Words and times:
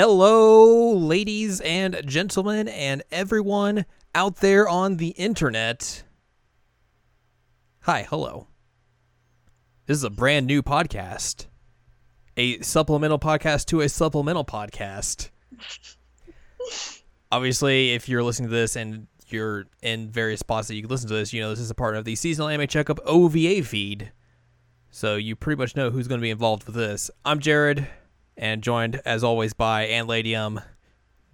Hello, 0.00 0.92
ladies 0.92 1.60
and 1.60 2.00
gentlemen, 2.06 2.68
and 2.68 3.02
everyone 3.10 3.84
out 4.14 4.36
there 4.36 4.68
on 4.68 4.98
the 4.98 5.08
internet. 5.08 6.04
Hi, 7.80 8.06
hello. 8.08 8.46
This 9.86 9.96
is 9.96 10.04
a 10.04 10.10
brand 10.10 10.46
new 10.46 10.62
podcast, 10.62 11.46
a 12.36 12.60
supplemental 12.60 13.18
podcast 13.18 13.64
to 13.66 13.80
a 13.80 13.88
supplemental 13.88 14.44
podcast. 14.44 15.30
Obviously, 17.32 17.90
if 17.90 18.08
you're 18.08 18.22
listening 18.22 18.50
to 18.50 18.54
this 18.54 18.76
and 18.76 19.08
you're 19.26 19.64
in 19.82 20.12
various 20.12 20.38
spots 20.38 20.68
that 20.68 20.76
you 20.76 20.82
can 20.82 20.90
listen 20.92 21.08
to 21.08 21.14
this, 21.14 21.32
you 21.32 21.40
know 21.40 21.50
this 21.50 21.58
is 21.58 21.72
a 21.72 21.74
part 21.74 21.96
of 21.96 22.04
the 22.04 22.14
seasonal 22.14 22.46
anime 22.46 22.68
checkup 22.68 23.00
OVA 23.04 23.64
feed. 23.64 24.12
So 24.92 25.16
you 25.16 25.34
pretty 25.34 25.58
much 25.58 25.74
know 25.74 25.90
who's 25.90 26.06
going 26.06 26.20
to 26.20 26.24
be 26.24 26.30
involved 26.30 26.66
with 26.66 26.76
this. 26.76 27.10
I'm 27.24 27.40
Jared, 27.40 27.88
and 28.38 28.62
joined 28.62 29.02
as 29.04 29.22
always 29.22 29.52
by 29.52 29.82
Ann 29.82 30.06
Ladium. 30.06 30.60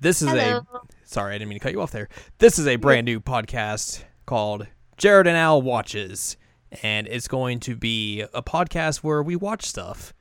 This 0.01 0.23
is 0.23 0.31
Hello. 0.31 0.67
a 0.75 0.81
sorry, 1.05 1.35
I 1.35 1.39
didn't 1.39 1.51
mean 1.51 1.59
to 1.59 1.63
cut 1.63 1.73
you 1.73 1.83
off 1.83 1.93
there. 1.93 2.09
This 2.39 2.59
is 2.59 2.67
a 2.67 2.77
brand 2.77 3.05
new 3.05 3.21
podcast 3.21 4.03
called 4.27 4.67
Jared 4.97 5.27
and 5.27 5.37
Al 5.37 5.63
Watches, 5.63 6.37
and 6.83 7.07
it's 7.07 7.29
going 7.29 7.61
to 7.61 7.77
be 7.77 8.23
a 8.23 8.43
podcast 8.43 8.99
where 8.99 9.23
we 9.23 9.37
watch 9.37 9.67
stuff 9.67 10.13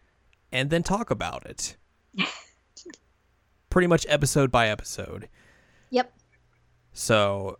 and 0.52 0.70
then 0.70 0.84
talk 0.84 1.09
about 1.09 1.45
it. 1.45 1.78
pretty 3.70 3.88
much 3.88 4.06
episode 4.08 4.52
by 4.52 4.68
episode. 4.70 5.30
Yep. 5.90 6.14
So, 6.92 7.58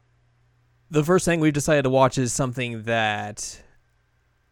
the 0.92 1.04
first 1.04 1.26
thing 1.26 1.40
we've 1.40 1.54
decided 1.54 1.84
to 1.84 1.90
watch 1.90 2.20
is 2.20 2.32
something 2.32 2.84
that 2.84 3.63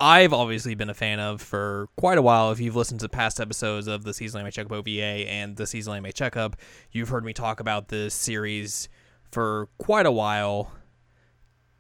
I've 0.02 0.34
obviously 0.34 0.74
been 0.74 0.90
a 0.90 0.96
fan 0.96 1.20
of 1.20 1.44
for 1.44 1.88
quite 1.96 2.18
a 2.18 2.24
while. 2.24 2.52
If 2.52 2.60
you've 2.60 2.76
listened 2.76 3.02
to 3.02 3.10
past 3.10 3.40
episodes 3.40 3.86
of 3.86 4.04
the 4.04 4.16
Seasonal 4.16 4.40
Anime 4.40 4.52
Checkup 4.52 4.72
OVA 4.72 5.30
and 5.30 5.56
the 5.56 5.68
Seasonal 5.68 5.98
Anime 5.98 6.12
Checkup, 6.12 6.56
you've 6.92 7.10
heard 7.10 7.24
me 7.24 7.34
talk 7.34 7.60
about 7.60 7.90
this 7.90 8.16
series 8.16 8.90
for 9.32 9.70
quite 9.78 10.08
a 10.08 10.12
while. 10.12 10.72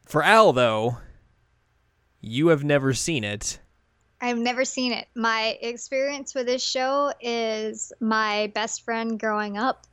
For 0.05 0.21
Al, 0.21 0.53
though, 0.53 0.97
you 2.19 2.49
have 2.49 2.63
never 2.63 2.93
seen 2.93 3.23
it. 3.23 3.59
I've 4.21 4.37
never 4.37 4.65
seen 4.65 4.91
it. 4.91 5.07
My 5.15 5.57
experience 5.59 6.35
with 6.35 6.45
this 6.45 6.63
show 6.63 7.11
is 7.21 7.91
my 7.99 8.51
best 8.53 8.85
friend 8.85 9.19
growing 9.19 9.57
up 9.57 9.87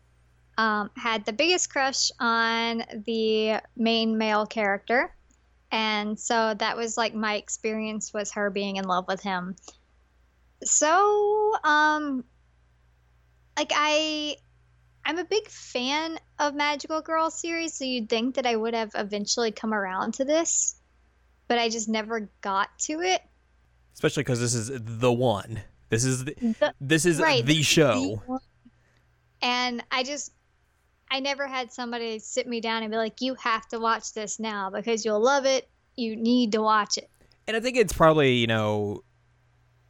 um, 0.59 0.91
had 0.97 1.25
the 1.25 1.33
biggest 1.33 1.71
crush 1.71 2.11
on 2.21 2.85
the 3.07 3.61
main 3.75 4.19
male 4.19 4.45
character. 4.45 5.15
And 5.71 6.19
so 6.19 6.55
that 6.55 6.77
was 6.77 6.97
like 6.97 7.15
my 7.15 7.35
experience 7.35 8.13
was 8.15 8.33
her 8.33 8.51
being 8.51 8.77
in 8.77 8.85
love 8.85 9.05
with 9.07 9.21
him. 9.23 9.55
So, 10.65 11.55
um, 11.63 12.25
like 13.57 13.73
I, 13.75 14.37
I'm 15.05 15.19
a 15.19 15.25
big 15.25 15.47
fan 15.49 16.19
of 16.39 16.55
Magical 16.55 17.01
Girl 17.01 17.31
series, 17.31 17.75
so 17.75 17.85
you'd 17.85 18.09
think 18.09 18.37
that 18.37 18.47
I 18.47 18.57
would 18.57 18.75
have 18.75 18.91
eventually 18.95 19.53
come 19.53 19.73
around 19.75 20.15
to 20.15 20.25
this, 20.25 20.77
but 21.49 21.59
I 21.59 21.69
just 21.69 21.89
never 21.89 22.31
got 22.41 22.77
to 22.81 23.01
it. 23.01 23.23
Especially 23.95 24.23
because 24.23 24.41
this 24.41 24.55
is 24.55 24.71
the 24.75 25.13
one. 25.13 25.61
This 25.91 26.05
is 26.05 26.25
the, 26.25 26.35
The- 26.61 26.75
this 26.81 27.05
is 27.07 27.21
right, 27.21 27.45
the 27.45 27.63
show. 27.63 28.23
one. 28.27 28.41
And 29.43 29.85
I 29.91 30.03
just, 30.03 30.33
I 31.11 31.21
never 31.21 31.47
had 31.47 31.73
somebody 31.73 32.19
sit 32.19 32.47
me 32.47 32.61
down 32.61 32.83
and 32.83 32.91
be 32.91 32.97
like, 32.97 33.21
"You 33.21 33.35
have 33.35 33.67
to 33.69 33.79
watch 33.79 34.13
this 34.13 34.39
now 34.39 34.71
because 34.71 35.05
you'll 35.05 35.21
love 35.21 35.47
it. 35.47 35.69
You 35.97 36.17
need 36.17 36.53
to 36.53 36.63
watch 36.63 36.99
it." 36.99 37.11
And 37.47 37.57
I 37.57 37.61
think 37.61 37.77
it's 37.77 37.93
probably, 37.93 38.35
you 38.35 38.47
know, 38.47 39.03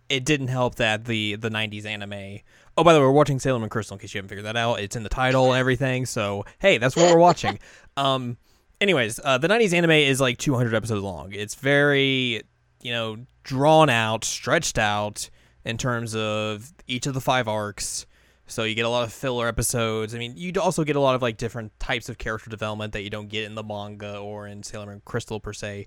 it 0.09 0.25
didn't 0.25 0.49
help 0.49 0.77
that 0.77 1.05
the 1.05 1.37
the 1.37 1.51
90s 1.51 1.85
anime. 1.85 2.41
Oh, 2.77 2.85
by 2.85 2.93
the 2.93 3.01
way, 3.01 3.07
we're 3.07 3.13
watching 3.13 3.39
Sailor 3.39 3.59
Moon 3.59 3.69
Crystal 3.69 3.95
in 3.97 4.01
case 4.01 4.15
you 4.15 4.19
haven't 4.19 4.29
figured 4.29 4.47
that 4.47 4.57
out. 4.57 4.81
It's 4.81 4.97
in 4.97 5.03
the 5.03 5.09
title 5.09 5.47
and 5.47 5.59
everything. 5.59 6.07
So, 6.07 6.45
hey, 6.61 6.79
that's 6.79 6.97
what 6.97 7.13
we're 7.13 7.19
watching. 7.19 7.59
um 7.97 8.37
anyways, 8.81 9.21
uh 9.25 9.39
the 9.39 9.49
90s 9.49 9.73
anime 9.73 9.91
is 9.91 10.21
like 10.21 10.39
200 10.39 10.75
episodes 10.75 11.03
long. 11.03 11.33
It's 11.33 11.55
very, 11.55 12.43
you 12.83 12.93
know, 12.93 13.17
drawn 13.43 13.91
out, 13.91 14.25
stretched 14.25 14.79
out 14.79 15.29
in 15.65 15.77
terms 15.77 16.15
of 16.15 16.73
each 16.87 17.07
of 17.07 17.15
the 17.15 17.21
five 17.21 17.49
arcs. 17.49 18.07
So 18.49 18.65
you 18.65 18.75
get 18.75 18.87
a 18.87 18.89
lot 18.89 19.05
of 19.05 19.13
filler 19.13 19.47
episodes. 19.47 20.15
I 20.15 20.19
mean, 20.19 20.35
you 20.37 20.53
also 20.61 20.83
get 20.83 20.97
a 20.97 21.01
lot 21.01 21.15
of 21.15 21.23
like 21.23 21.37
different 21.37 21.79
types 21.79 22.09
of 22.09 22.19
character 22.19 22.51
development 22.51 22.95
that 22.95 23.03
you 23.03 23.11
don't 23.11 23.29
get 23.29 23.45
in 23.45 23.55
the 23.55 23.63
manga 23.63 24.19
or 24.19 24.47
in 24.47 24.63
Sailor 24.63 24.87
Moon 24.87 25.03
Crystal 25.05 25.39
per 25.39 25.53
se 25.53 25.87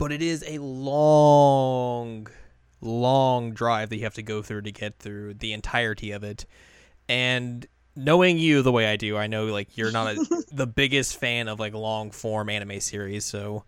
but 0.00 0.10
it 0.12 0.22
is 0.22 0.42
a 0.48 0.56
long, 0.56 2.26
long 2.80 3.52
drive 3.52 3.90
that 3.90 3.96
you 3.96 4.04
have 4.04 4.14
to 4.14 4.22
go 4.22 4.40
through 4.40 4.62
to 4.62 4.72
get 4.72 4.98
through 4.98 5.34
the 5.34 5.52
entirety 5.52 6.12
of 6.12 6.24
it. 6.24 6.46
And 7.06 7.66
knowing 7.94 8.38
you 8.38 8.62
the 8.62 8.72
way 8.72 8.90
I 8.90 8.96
do, 8.96 9.18
I 9.18 9.26
know 9.26 9.44
like 9.44 9.76
you're 9.76 9.92
not 9.92 10.16
a, 10.16 10.44
the 10.52 10.66
biggest 10.66 11.20
fan 11.20 11.48
of 11.48 11.60
like 11.60 11.74
long 11.74 12.12
form 12.12 12.48
anime 12.48 12.80
series, 12.80 13.26
so 13.26 13.64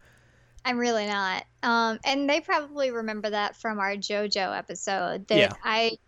I'm 0.65 0.79
really 0.79 1.07
not. 1.07 1.45
Um, 1.63 2.01
and 2.03 2.31
they 2.31 2.41
probably 2.41 2.93
remember 2.93 3.29
that 3.29 3.55
from 3.55 3.79
our 3.79 3.95
JoJo 3.95 4.57
episode. 4.57 5.29
That 5.29 5.39
Yeah. 5.39 5.53
I, 5.63 5.99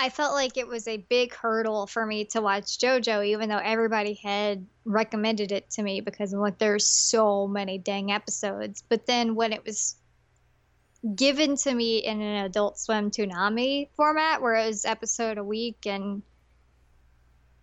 I 0.00 0.10
felt 0.10 0.32
like 0.32 0.56
it 0.56 0.68
was 0.68 0.86
a 0.86 0.98
big 0.98 1.34
hurdle 1.34 1.88
for 1.88 2.06
me 2.06 2.24
to 2.26 2.40
watch 2.40 2.78
JoJo, 2.78 3.26
even 3.26 3.48
though 3.48 3.58
everybody 3.58 4.14
had 4.14 4.64
recommended 4.84 5.50
it 5.50 5.68
to 5.70 5.82
me 5.82 6.00
because 6.00 6.32
like, 6.32 6.58
there's 6.58 6.86
so 6.86 7.48
many 7.48 7.78
dang 7.78 8.12
episodes. 8.12 8.84
But 8.88 9.06
then 9.06 9.34
when 9.34 9.52
it 9.52 9.64
was 9.66 9.96
given 11.16 11.56
to 11.56 11.74
me 11.74 11.98
in 11.98 12.20
an 12.20 12.44
Adult 12.44 12.78
Swim 12.78 13.10
Toonami 13.10 13.88
format, 13.96 14.40
where 14.40 14.54
it 14.54 14.66
was 14.66 14.84
episode 14.84 15.36
a 15.36 15.44
week, 15.44 15.84
and 15.84 16.22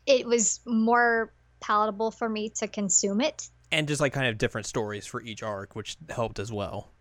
it 0.05 0.25
was 0.25 0.59
more 0.65 1.33
palatable 1.61 2.11
for 2.11 2.27
me 2.27 2.49
to 2.49 2.67
consume 2.67 3.21
it. 3.21 3.49
and 3.71 3.87
just 3.87 4.01
like 4.01 4.13
kind 4.13 4.27
of 4.27 4.37
different 4.37 4.67
stories 4.67 5.05
for 5.05 5.21
each 5.21 5.41
arc, 5.41 5.75
which 5.75 5.97
helped 6.09 6.39
as 6.39 6.51
well. 6.51 6.91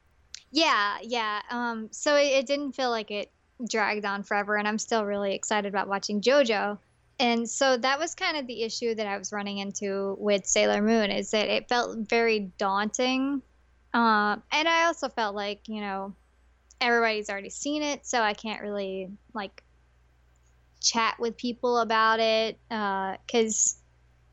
Yeah, 0.50 0.98
yeah. 1.02 1.40
Um, 1.50 1.88
so 1.90 2.16
it, 2.16 2.26
it 2.26 2.46
didn't 2.46 2.72
feel 2.72 2.90
like 2.90 3.10
it 3.10 3.30
dragged 3.68 4.04
on 4.04 4.22
forever, 4.22 4.56
and 4.56 4.66
I'm 4.66 4.78
still 4.78 5.04
really 5.04 5.34
excited 5.34 5.68
about 5.68 5.88
watching 5.88 6.20
JoJo. 6.20 6.78
And 7.20 7.48
so 7.48 7.76
that 7.76 8.00
was 8.00 8.14
kind 8.14 8.36
of 8.36 8.46
the 8.48 8.62
issue 8.64 8.94
that 8.96 9.06
I 9.06 9.16
was 9.16 9.30
running 9.30 9.58
into 9.58 10.16
with 10.18 10.46
Sailor 10.46 10.82
Moon 10.82 11.12
is 11.12 11.30
that 11.30 11.48
it 11.48 11.68
felt 11.68 11.96
very 11.98 12.50
daunting. 12.58 13.40
Um, 13.92 14.42
and 14.50 14.66
I 14.66 14.86
also 14.86 15.08
felt 15.08 15.36
like, 15.36 15.68
you 15.68 15.80
know, 15.80 16.12
everybody's 16.80 17.30
already 17.30 17.50
seen 17.50 17.84
it, 17.84 18.04
so 18.04 18.20
I 18.20 18.34
can't 18.34 18.62
really 18.62 19.10
like 19.32 19.62
chat 20.80 21.14
with 21.20 21.36
people 21.36 21.78
about 21.78 22.18
it. 22.18 22.58
Because 22.68 23.76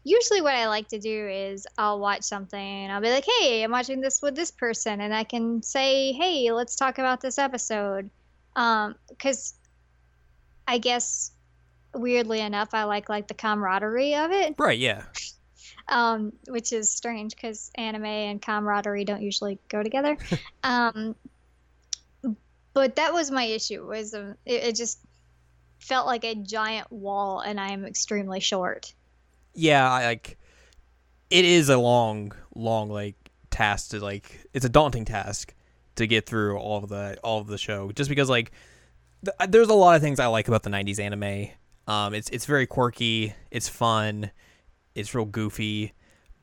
usually 0.04 0.42
what 0.42 0.56
I 0.56 0.68
like 0.68 0.88
to 0.88 0.98
do 0.98 1.28
is 1.28 1.68
I'll 1.78 2.00
watch 2.00 2.24
something 2.24 2.60
and 2.60 2.92
I'll 2.92 3.02
be 3.02 3.12
like, 3.12 3.28
hey, 3.40 3.64
I'm 3.64 3.70
watching 3.70 4.02
this 4.02 4.24
with 4.24 4.36
this 4.36 4.50
person, 4.50 5.02
and 5.02 5.14
I 5.14 5.24
can 5.24 5.62
say, 5.62 6.14
hey, 6.14 6.52
let's 6.52 6.76
talk 6.76 6.98
about 6.98 7.22
this 7.22 7.38
episode. 7.38 8.10
Because 8.54 9.56
I 10.68 10.78
guess 10.78 11.32
weirdly 11.94 12.40
enough, 12.40 12.70
I 12.74 12.84
like 12.84 13.10
like 13.10 13.28
the 13.28 13.34
camaraderie 13.34 14.16
of 14.16 14.32
it, 14.32 14.56
Right, 14.58 14.80
yeah. 14.80 15.04
um, 15.88 16.34
which 16.48 16.72
is 16.72 16.92
strange 16.92 17.36
because 17.36 17.72
anime 17.76 18.06
and 18.06 18.42
camaraderie 18.42 19.06
don't 19.06 19.22
usually 19.22 19.60
go 19.70 19.84
together. 19.84 20.18
um, 20.64 21.16
but 22.74 22.96
that 22.96 23.14
was 23.14 23.32
my 23.32 23.44
issue. 23.44 23.86
Was 23.86 24.14
um, 24.14 24.36
it, 24.46 24.64
it 24.64 24.76
just 24.76 25.00
felt 25.80 26.06
like 26.06 26.24
a 26.24 26.36
giant 26.36 26.92
wall, 26.92 27.40
and 27.40 27.60
I 27.60 27.72
am 27.72 27.86
extremely 27.86 28.40
short. 28.40 28.94
Yeah, 29.54 29.90
I 29.90 30.06
like 30.06 30.38
it 31.30 31.46
is 31.46 31.70
a 31.70 31.78
long, 31.78 32.34
long 32.56 32.90
like 32.90 33.16
task 33.50 33.92
to 33.92 34.00
like 34.00 34.46
it's 34.54 34.66
a 34.66 34.70
daunting 34.70 35.06
task 35.06 35.54
to 35.96 36.08
get 36.08 36.26
through 36.26 36.58
all 36.58 36.84
of 36.84 36.90
the 36.90 37.18
all 37.24 37.40
of 37.40 37.48
the 37.48 37.58
show 37.58 37.92
just 37.92 38.10
because 38.10 38.30
like 38.30 38.52
th- 39.26 39.50
there's 39.50 39.70
a 39.70 39.74
lot 39.74 39.96
of 39.96 40.02
things 40.02 40.20
I 40.20 40.28
like 40.28 40.48
about 40.48 40.64
the 40.64 40.70
90s 40.70 41.00
anime. 41.00 41.50
Um 41.88 42.14
it's 42.14 42.30
it's 42.30 42.46
very 42.46 42.66
quirky, 42.66 43.34
it's 43.50 43.68
fun, 43.68 44.32
it's 44.96 45.14
real 45.14 45.26
goofy, 45.26 45.94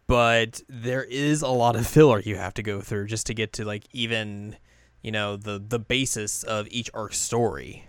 but 0.06 0.62
there 0.68 1.04
is 1.04 1.42
a 1.42 1.48
lot 1.48 1.76
of 1.76 1.86
filler 1.94 2.20
you 2.20 2.36
have 2.36 2.54
to 2.54 2.62
go 2.62 2.80
through 2.80 3.06
just 3.06 3.26
to 3.26 3.34
get 3.34 3.52
to 3.54 3.64
like 3.64 3.84
even, 3.92 4.56
you 5.02 5.10
know, 5.10 5.36
the 5.36 5.62
the 5.66 5.78
basis 5.78 6.42
of 6.42 6.66
each 6.70 6.90
arc 6.94 7.14
story. 7.14 7.84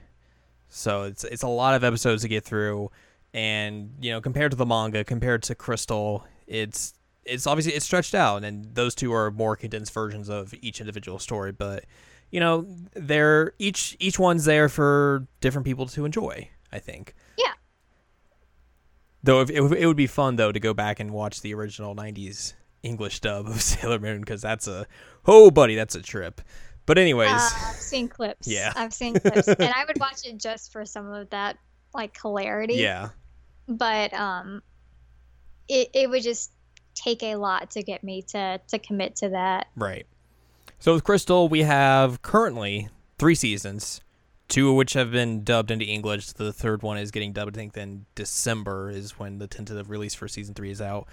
So 0.69 1.03
it's 1.03 1.23
it's 1.23 1.43
a 1.43 1.47
lot 1.47 1.75
of 1.75 1.83
episodes 1.83 2.21
to 2.21 2.27
get 2.27 2.43
through 2.43 2.91
and 3.33 3.91
you 4.01 4.11
know 4.11 4.21
compared 4.21 4.51
to 4.51 4.57
the 4.57 4.65
manga 4.65 5.03
compared 5.03 5.43
to 5.43 5.53
crystal 5.53 6.25
it's 6.47 6.93
it's 7.29 7.45
obviously 7.47 7.73
it's 7.73 7.85
stretched 7.85 8.15
out 8.15 8.43
and 8.43 8.73
those 8.75 8.93
two 8.95 9.13
are 9.13 9.31
more 9.31 9.55
condensed 9.55 9.93
versions 9.93 10.29
of 10.29 10.53
each 10.61 10.79
individual 10.79 11.19
story 11.19 11.51
but 11.51 11.85
you 12.31 12.39
know 12.39 12.65
they're 12.93 13.53
each 13.59 13.95
each 13.99 14.17
one's 14.19 14.45
there 14.45 14.67
for 14.69 15.27
different 15.41 15.65
people 15.65 15.85
to 15.85 16.05
enjoy 16.05 16.49
i 16.71 16.79
think 16.79 17.13
Yeah. 17.37 17.53
though 19.23 19.41
if, 19.41 19.49
it, 19.49 19.61
would- 19.61 19.77
it 19.77 19.85
would 19.85 19.97
be 19.97 20.07
fun 20.07 20.35
though 20.35 20.51
to 20.51 20.59
go 20.59 20.73
back 20.73 20.99
and 20.99 21.11
watch 21.11 21.41
the 21.41 21.53
original 21.53 21.95
90s 21.95 22.53
english 22.83 23.19
dub 23.19 23.47
of 23.47 23.61
sailor 23.61 23.99
moon 23.99 24.19
because 24.21 24.41
that's 24.41 24.67
a 24.67 24.85
oh 25.25 25.51
buddy 25.51 25.75
that's 25.75 25.95
a 25.95 26.01
trip 26.01 26.41
but 26.85 26.97
anyways 26.97 27.29
Uh, 27.29 27.49
I've 27.67 27.75
seen 27.75 28.07
clips. 28.07 28.47
Yeah. 28.47 28.73
I've 28.75 28.93
seen 28.95 29.13
clips, 29.19 29.47
and 29.47 29.61
I 29.71 29.85
would 29.85 29.99
watch 29.99 30.25
it 30.25 30.37
just 30.37 30.71
for 30.71 30.85
some 30.85 31.11
of 31.11 31.29
that 31.29 31.57
like 31.93 32.17
hilarity. 32.19 32.75
yeah 32.75 33.09
but 33.67 34.11
um, 34.13 34.63
it 35.67 35.89
it 35.93 36.09
would 36.09 36.23
just 36.23 36.51
take 36.99 37.23
a 37.23 37.35
lot 37.35 37.71
to 37.71 37.83
get 37.83 38.03
me 38.03 38.21
to 38.23 38.59
to 38.67 38.79
commit 38.79 39.15
to 39.17 39.29
that. 39.29 39.67
Right. 39.75 40.05
So 40.79 40.93
with 40.93 41.03
Crystal, 41.03 41.49
we 41.49 41.63
have 41.63 42.21
currently 42.21 42.89
three 43.17 43.35
seasons, 43.35 44.01
two 44.47 44.69
of 44.69 44.75
which 44.75 44.93
have 44.93 45.11
been 45.11 45.43
dubbed 45.43 45.71
into 45.71 45.85
English. 45.85 46.33
The 46.33 46.53
third 46.53 46.83
one 46.83 46.97
is 46.97 47.11
getting 47.11 47.33
dubbed. 47.33 47.55
I 47.55 47.59
think 47.59 47.73
then 47.73 48.05
December 48.15 48.89
is 48.89 49.19
when 49.19 49.39
the 49.39 49.47
tentative 49.47 49.89
release 49.89 50.15
for 50.15 50.27
season 50.27 50.53
three 50.53 50.71
is 50.71 50.81
out. 50.81 51.07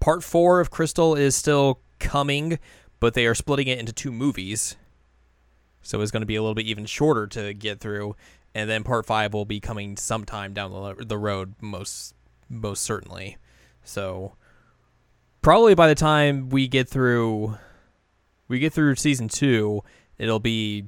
Part 0.00 0.22
four 0.22 0.60
of 0.60 0.70
Crystal 0.70 1.14
is 1.14 1.34
still 1.34 1.80
coming, 1.98 2.58
but 3.00 3.14
they 3.14 3.26
are 3.26 3.34
splitting 3.34 3.68
it 3.68 3.78
into 3.78 3.92
two 3.92 4.12
movies. 4.12 4.76
So 5.80 6.00
it's 6.00 6.10
going 6.10 6.22
to 6.22 6.26
be 6.26 6.36
a 6.36 6.42
little 6.42 6.54
bit 6.54 6.66
even 6.66 6.84
shorter 6.84 7.26
to 7.28 7.54
get 7.54 7.80
through, 7.80 8.16
and 8.54 8.68
then 8.68 8.82
part 8.84 9.06
five 9.06 9.32
will 9.32 9.44
be 9.44 9.60
coming 9.60 9.96
sometime 9.96 10.52
down 10.52 10.72
the 10.72 11.04
the 11.04 11.18
road, 11.18 11.54
most 11.60 12.14
most 12.48 12.82
certainly. 12.82 13.38
So 13.82 14.34
probably 15.46 15.76
by 15.76 15.86
the 15.86 15.94
time 15.94 16.48
we 16.48 16.66
get 16.66 16.88
through 16.88 17.56
we 18.48 18.58
get 18.58 18.72
through 18.72 18.96
season 18.96 19.28
two, 19.28 19.80
it'll 20.18 20.40
be 20.40 20.86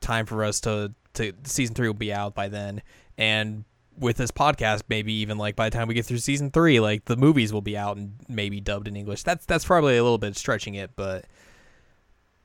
time 0.00 0.24
for 0.24 0.44
us 0.44 0.60
to 0.60 0.94
to 1.12 1.34
season 1.44 1.74
three 1.74 1.88
will 1.88 1.92
be 1.92 2.10
out 2.10 2.34
by 2.34 2.48
then, 2.48 2.80
and 3.18 3.64
with 3.98 4.16
this 4.16 4.30
podcast, 4.30 4.80
maybe 4.88 5.12
even 5.12 5.36
like 5.36 5.56
by 5.56 5.68
the 5.68 5.76
time 5.76 5.88
we 5.88 5.92
get 5.92 6.06
through 6.06 6.16
season 6.16 6.50
three, 6.50 6.80
like 6.80 7.04
the 7.04 7.18
movies 7.18 7.52
will 7.52 7.60
be 7.60 7.76
out 7.76 7.98
and 7.98 8.14
maybe 8.28 8.62
dubbed 8.62 8.88
in 8.88 8.96
English. 8.96 9.24
That's 9.24 9.44
that's 9.44 9.66
probably 9.66 9.98
a 9.98 10.02
little 10.02 10.16
bit 10.16 10.38
stretching 10.38 10.74
it, 10.74 10.92
but 10.96 11.26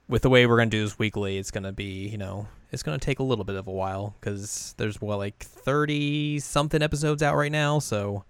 with 0.10 0.22
the 0.22 0.30
way 0.30 0.46
we're 0.46 0.58
gonna 0.58 0.70
do 0.70 0.84
this 0.84 1.00
weekly, 1.00 1.38
it's 1.38 1.50
gonna 1.50 1.72
be 1.72 2.10
you 2.10 2.18
know 2.18 2.46
it's 2.74 2.84
gonna 2.84 2.98
take 2.98 3.20
a 3.20 3.24
little 3.24 3.46
bit 3.46 3.56
of 3.56 3.68
a 3.68 3.72
while 3.72 4.18
because 4.20 4.76
there's 4.76 5.00
what 5.00 5.18
like 5.18 5.42
thirty 5.42 6.40
something 6.40 6.82
episodes 6.82 7.24
out 7.24 7.38
right 7.38 7.54
now, 7.54 7.80
so 7.80 8.26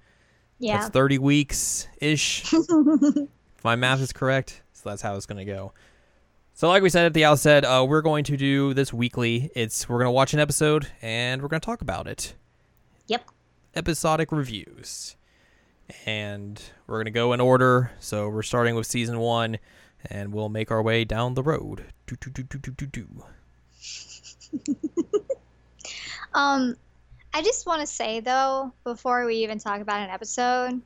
Yeah. 0.63 0.77
that's 0.77 0.89
thirty 0.89 1.17
weeks 1.17 1.87
ish. 1.99 2.53
if 2.53 3.63
my 3.63 3.75
math 3.75 4.01
is 4.01 4.13
correct, 4.13 4.61
so 4.73 4.89
that's 4.89 5.01
how 5.01 5.15
it's 5.15 5.25
gonna 5.25 5.45
go. 5.45 5.73
So, 6.53 6.69
like 6.69 6.83
we 6.83 6.89
said 6.89 7.05
at 7.05 7.13
the 7.13 7.25
outset, 7.25 7.65
uh, 7.65 7.85
we're 7.87 8.01
going 8.01 8.23
to 8.25 8.37
do 8.37 8.73
this 8.73 8.93
weekly. 8.93 9.51
It's 9.55 9.89
we're 9.89 9.97
gonna 9.97 10.11
watch 10.11 10.33
an 10.33 10.39
episode 10.39 10.87
and 11.01 11.41
we're 11.41 11.47
gonna 11.47 11.59
talk 11.59 11.81
about 11.81 12.07
it. 12.07 12.35
Yep. 13.07 13.29
Episodic 13.75 14.31
reviews, 14.31 15.15
and 16.05 16.61
we're 16.87 16.99
gonna 16.99 17.11
go 17.11 17.33
in 17.33 17.41
order. 17.41 17.91
So 17.99 18.29
we're 18.29 18.43
starting 18.43 18.75
with 18.75 18.87
season 18.87 19.19
one, 19.19 19.57
and 20.05 20.31
we'll 20.31 20.49
make 20.49 20.71
our 20.71 20.81
way 20.81 21.03
down 21.03 21.33
the 21.33 21.43
road. 21.43 21.85
Do, 22.07 22.15
do, 22.15 22.29
do, 22.29 22.43
do, 22.43 22.57
do, 22.59 22.71
do, 22.71 22.85
do. 22.85 23.23
Um, 26.33 26.75
I 27.33 27.41
just 27.41 27.65
want 27.65 27.81
to 27.81 27.87
say 27.87 28.19
though, 28.19 28.73
before 28.83 29.25
we 29.25 29.37
even 29.37 29.57
talk 29.59 29.81
about 29.81 30.01
an 30.01 30.09
episode, 30.09 30.81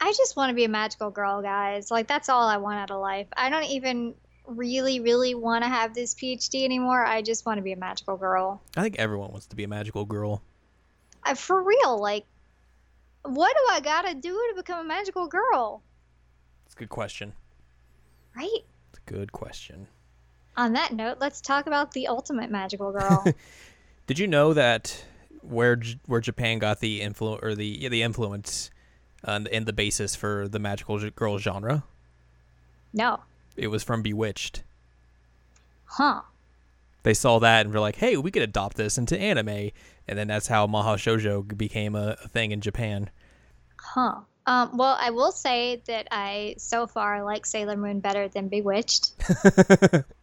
I 0.00 0.12
just 0.12 0.36
want 0.36 0.50
to 0.50 0.54
be 0.54 0.64
a 0.64 0.68
magical 0.68 1.10
girl, 1.10 1.42
guys. 1.42 1.90
Like 1.90 2.06
that's 2.06 2.28
all 2.28 2.48
I 2.48 2.58
want 2.58 2.78
out 2.78 2.90
of 2.90 3.00
life. 3.00 3.26
I 3.36 3.50
don't 3.50 3.64
even 3.64 4.14
really, 4.46 5.00
really 5.00 5.34
want 5.34 5.64
to 5.64 5.68
have 5.68 5.94
this 5.94 6.14
PhD 6.14 6.64
anymore. 6.64 7.04
I 7.04 7.22
just 7.22 7.46
want 7.46 7.58
to 7.58 7.62
be 7.62 7.72
a 7.72 7.76
magical 7.76 8.16
girl. 8.16 8.62
I 8.76 8.82
think 8.82 8.98
everyone 8.98 9.30
wants 9.30 9.46
to 9.46 9.56
be 9.56 9.64
a 9.64 9.68
magical 9.68 10.04
girl. 10.04 10.42
I, 11.24 11.34
for 11.34 11.62
real, 11.62 12.00
like, 12.00 12.24
what 13.22 13.54
do 13.56 13.74
I 13.74 13.80
gotta 13.80 14.14
do 14.14 14.32
to 14.32 14.54
become 14.56 14.80
a 14.80 14.88
magical 14.88 15.28
girl? 15.28 15.82
It's 16.66 16.74
a 16.74 16.78
good 16.78 16.88
question. 16.88 17.32
Right. 18.36 18.64
It's 18.90 18.98
a 19.06 19.10
good 19.10 19.32
question. 19.32 19.86
On 20.56 20.72
that 20.72 20.92
note, 20.92 21.18
let's 21.20 21.40
talk 21.40 21.66
about 21.66 21.92
the 21.92 22.08
ultimate 22.08 22.50
magical 22.50 22.92
girl. 22.92 23.24
Did 24.06 24.18
you 24.18 24.26
know 24.26 24.52
that 24.54 25.04
where 25.42 25.80
where 26.06 26.20
Japan 26.20 26.58
got 26.58 26.80
the 26.80 27.00
influ 27.00 27.42
or 27.42 27.54
the 27.54 27.66
yeah, 27.66 27.88
the 27.88 28.02
influence 28.02 28.70
uh, 29.24 29.40
and 29.52 29.66
the 29.66 29.72
basis 29.72 30.14
for 30.14 30.48
the 30.48 30.58
magical 30.58 30.98
girl 31.10 31.38
genre? 31.38 31.84
no. 32.92 33.20
It 33.54 33.66
was 33.68 33.82
from 33.82 34.00
Bewitched. 34.00 34.62
Huh. 35.84 36.22
They 37.02 37.12
saw 37.12 37.38
that 37.40 37.66
and 37.66 37.74
were 37.74 37.80
like, 37.80 37.96
"Hey, 37.96 38.16
we 38.16 38.30
could 38.30 38.42
adopt 38.42 38.78
this 38.78 38.96
into 38.96 39.18
anime," 39.18 39.70
and 40.08 40.18
then 40.18 40.28
that's 40.28 40.46
how 40.46 40.66
Mahou 40.66 40.96
Shoujo 40.96 41.56
became 41.56 41.94
a, 41.94 42.16
a 42.24 42.28
thing 42.28 42.52
in 42.52 42.62
Japan. 42.62 43.10
Huh. 43.76 44.20
Um, 44.46 44.76
well, 44.76 44.96
I 44.98 45.10
will 45.10 45.32
say 45.32 45.82
that 45.86 46.08
I 46.10 46.54
so 46.58 46.86
far 46.86 47.22
like 47.22 47.46
Sailor 47.46 47.76
Moon 47.76 48.00
better 48.00 48.28
than 48.28 48.48
Bewitched. 48.48 49.12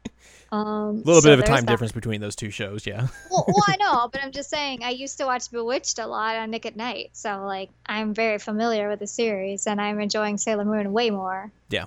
Um, 0.51 0.61
A 0.61 0.91
little 0.91 1.21
so 1.21 1.29
bit 1.29 1.33
of 1.33 1.39
a 1.41 1.47
time 1.47 1.65
that. 1.65 1.67
difference 1.67 1.91
between 1.91 2.21
those 2.21 2.35
two 2.35 2.49
shows, 2.49 2.87
yeah. 2.87 3.07
Well, 3.29 3.45
well, 3.47 3.63
I 3.67 3.77
know, 3.77 4.09
but 4.11 4.23
I'm 4.23 4.31
just 4.31 4.49
saying 4.49 4.83
I 4.83 4.89
used 4.89 5.17
to 5.19 5.25
watch 5.25 5.51
Bewitched 5.51 5.99
a 5.99 6.07
lot 6.07 6.35
on 6.35 6.49
Nick 6.49 6.65
at 6.65 6.75
Night, 6.75 7.11
so 7.13 7.43
like 7.45 7.69
I'm 7.85 8.13
very 8.13 8.39
familiar 8.39 8.89
with 8.89 8.99
the 8.99 9.07
series, 9.07 9.67
and 9.67 9.79
I'm 9.79 9.99
enjoying 9.99 10.37
Sailor 10.37 10.65
Moon 10.65 10.91
way 10.91 11.11
more. 11.11 11.51
Yeah. 11.69 11.85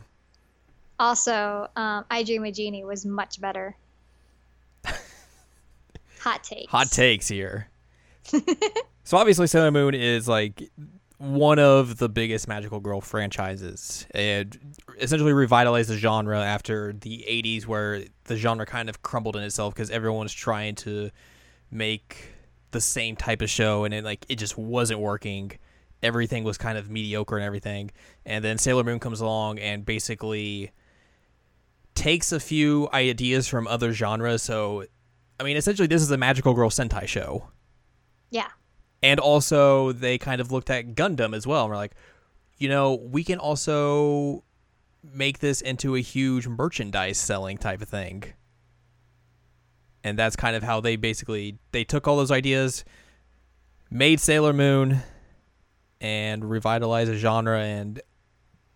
Also, 0.98 1.68
um, 1.74 2.04
I 2.10 2.22
Dream 2.22 2.44
of 2.44 2.54
Jeannie 2.54 2.84
was 2.84 3.04
much 3.04 3.40
better. 3.40 3.76
Hot 6.20 6.44
take. 6.44 6.70
Hot 6.70 6.88
takes 6.90 7.26
here. 7.26 7.68
so 9.04 9.16
obviously 9.16 9.48
Sailor 9.48 9.72
Moon 9.72 9.94
is 9.94 10.28
like 10.28 10.70
one 11.18 11.58
of 11.58 11.98
the 11.98 12.08
biggest 12.08 12.46
magical 12.46 12.80
girl 12.80 13.00
franchises 13.00 14.06
and 14.12 14.56
essentially 15.02 15.32
revitalized 15.32 15.90
the 15.90 15.96
genre 15.96 16.40
after 16.40 16.92
the 16.92 17.24
80s 17.28 17.66
where 17.66 18.04
the 18.24 18.36
genre 18.36 18.64
kind 18.64 18.88
of 18.88 19.02
crumbled 19.02 19.36
in 19.36 19.42
itself 19.42 19.74
because 19.74 19.90
everyone 19.90 20.24
was 20.24 20.32
trying 20.32 20.74
to 20.76 21.10
make 21.70 22.28
the 22.70 22.80
same 22.80 23.16
type 23.16 23.42
of 23.42 23.50
show 23.50 23.84
and 23.84 23.92
it 23.92 24.04
like 24.04 24.24
it 24.28 24.36
just 24.36 24.56
wasn't 24.56 24.98
working 24.98 25.52
everything 26.02 26.44
was 26.44 26.56
kind 26.56 26.78
of 26.78 26.90
mediocre 26.90 27.36
and 27.36 27.44
everything 27.44 27.90
and 28.24 28.44
then 28.44 28.56
Sailor 28.58 28.84
Moon 28.84 28.98
comes 28.98 29.20
along 29.20 29.58
and 29.58 29.84
basically 29.84 30.70
takes 31.94 32.32
a 32.32 32.40
few 32.40 32.88
ideas 32.92 33.46
from 33.46 33.66
other 33.66 33.92
genres 33.92 34.42
so 34.42 34.84
I 35.42 35.44
mean, 35.44 35.56
essentially, 35.56 35.88
this 35.88 36.02
is 36.02 36.10
a 36.12 36.16
magical 36.16 36.54
girl 36.54 36.70
Sentai 36.70 37.08
show. 37.08 37.48
Yeah. 38.30 38.46
And 39.02 39.18
also, 39.18 39.90
they 39.90 40.16
kind 40.16 40.40
of 40.40 40.52
looked 40.52 40.70
at 40.70 40.94
Gundam 40.94 41.34
as 41.34 41.48
well. 41.48 41.62
And 41.64 41.70
we're 41.70 41.76
like, 41.76 41.94
you 42.58 42.68
know, 42.68 42.94
we 42.94 43.24
can 43.24 43.40
also 43.40 44.44
make 45.02 45.40
this 45.40 45.60
into 45.60 45.96
a 45.96 46.00
huge 46.00 46.46
merchandise 46.46 47.18
selling 47.18 47.58
type 47.58 47.82
of 47.82 47.88
thing. 47.88 48.24
And 50.04 50.18
that's 50.18 50.36
kind 50.36 50.56
of 50.56 50.62
how 50.62 50.80
they 50.80 50.96
basically 50.96 51.58
they 51.70 51.84
took 51.84 52.08
all 52.08 52.16
those 52.16 52.30
ideas, 52.30 52.84
made 53.90 54.20
Sailor 54.20 54.52
Moon, 54.52 55.00
and 56.00 56.48
revitalized 56.48 57.10
a 57.10 57.16
genre 57.16 57.60
and 57.60 58.00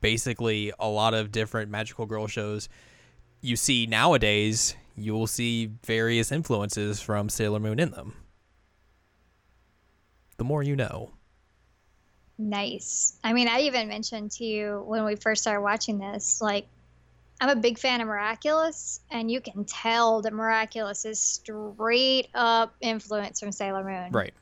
basically 0.00 0.73
a 0.78 0.88
lot 0.88 1.14
of 1.14 1.33
different 1.33 1.71
magical 1.71 2.06
girl 2.06 2.26
shows 2.28 2.68
you 3.40 3.56
see 3.56 3.87
nowadays 3.87 4.76
you 4.97 5.12
will 5.12 5.26
see 5.26 5.71
various 5.85 6.33
influences 6.33 7.00
from 7.00 7.28
Sailor 7.28 7.61
Moon 7.61 7.78
in 7.78 7.90
them. 7.90 8.14
The 10.38 10.45
more 10.45 10.62
you 10.62 10.75
know. 10.75 11.12
Nice. 12.38 13.19
I 13.25 13.33
mean, 13.33 13.49
I 13.49 13.61
even 13.61 13.88
mentioned 13.88 14.31
to 14.33 14.45
you 14.45 14.83
when 14.87 15.05
we 15.05 15.16
first 15.16 15.43
started 15.43 15.62
watching 15.62 15.99
this, 15.99 16.40
like, 16.40 16.66
I'm 17.40 17.50
a 17.50 17.57
big 17.57 17.78
fan 17.78 18.00
of 18.00 18.09
Miraculous, 18.09 19.00
and 19.11 19.31
you 19.31 19.40
can 19.40 19.64
tell 19.64 20.23
that 20.23 20.33
Miraculous 20.33 21.05
is 21.05 21.21
straight 21.21 22.28
up 22.35 22.75
influence 22.81 23.40
from 23.40 23.52
Sailor 23.52 23.85
Moon. 23.85 24.11
Right. 24.11 24.33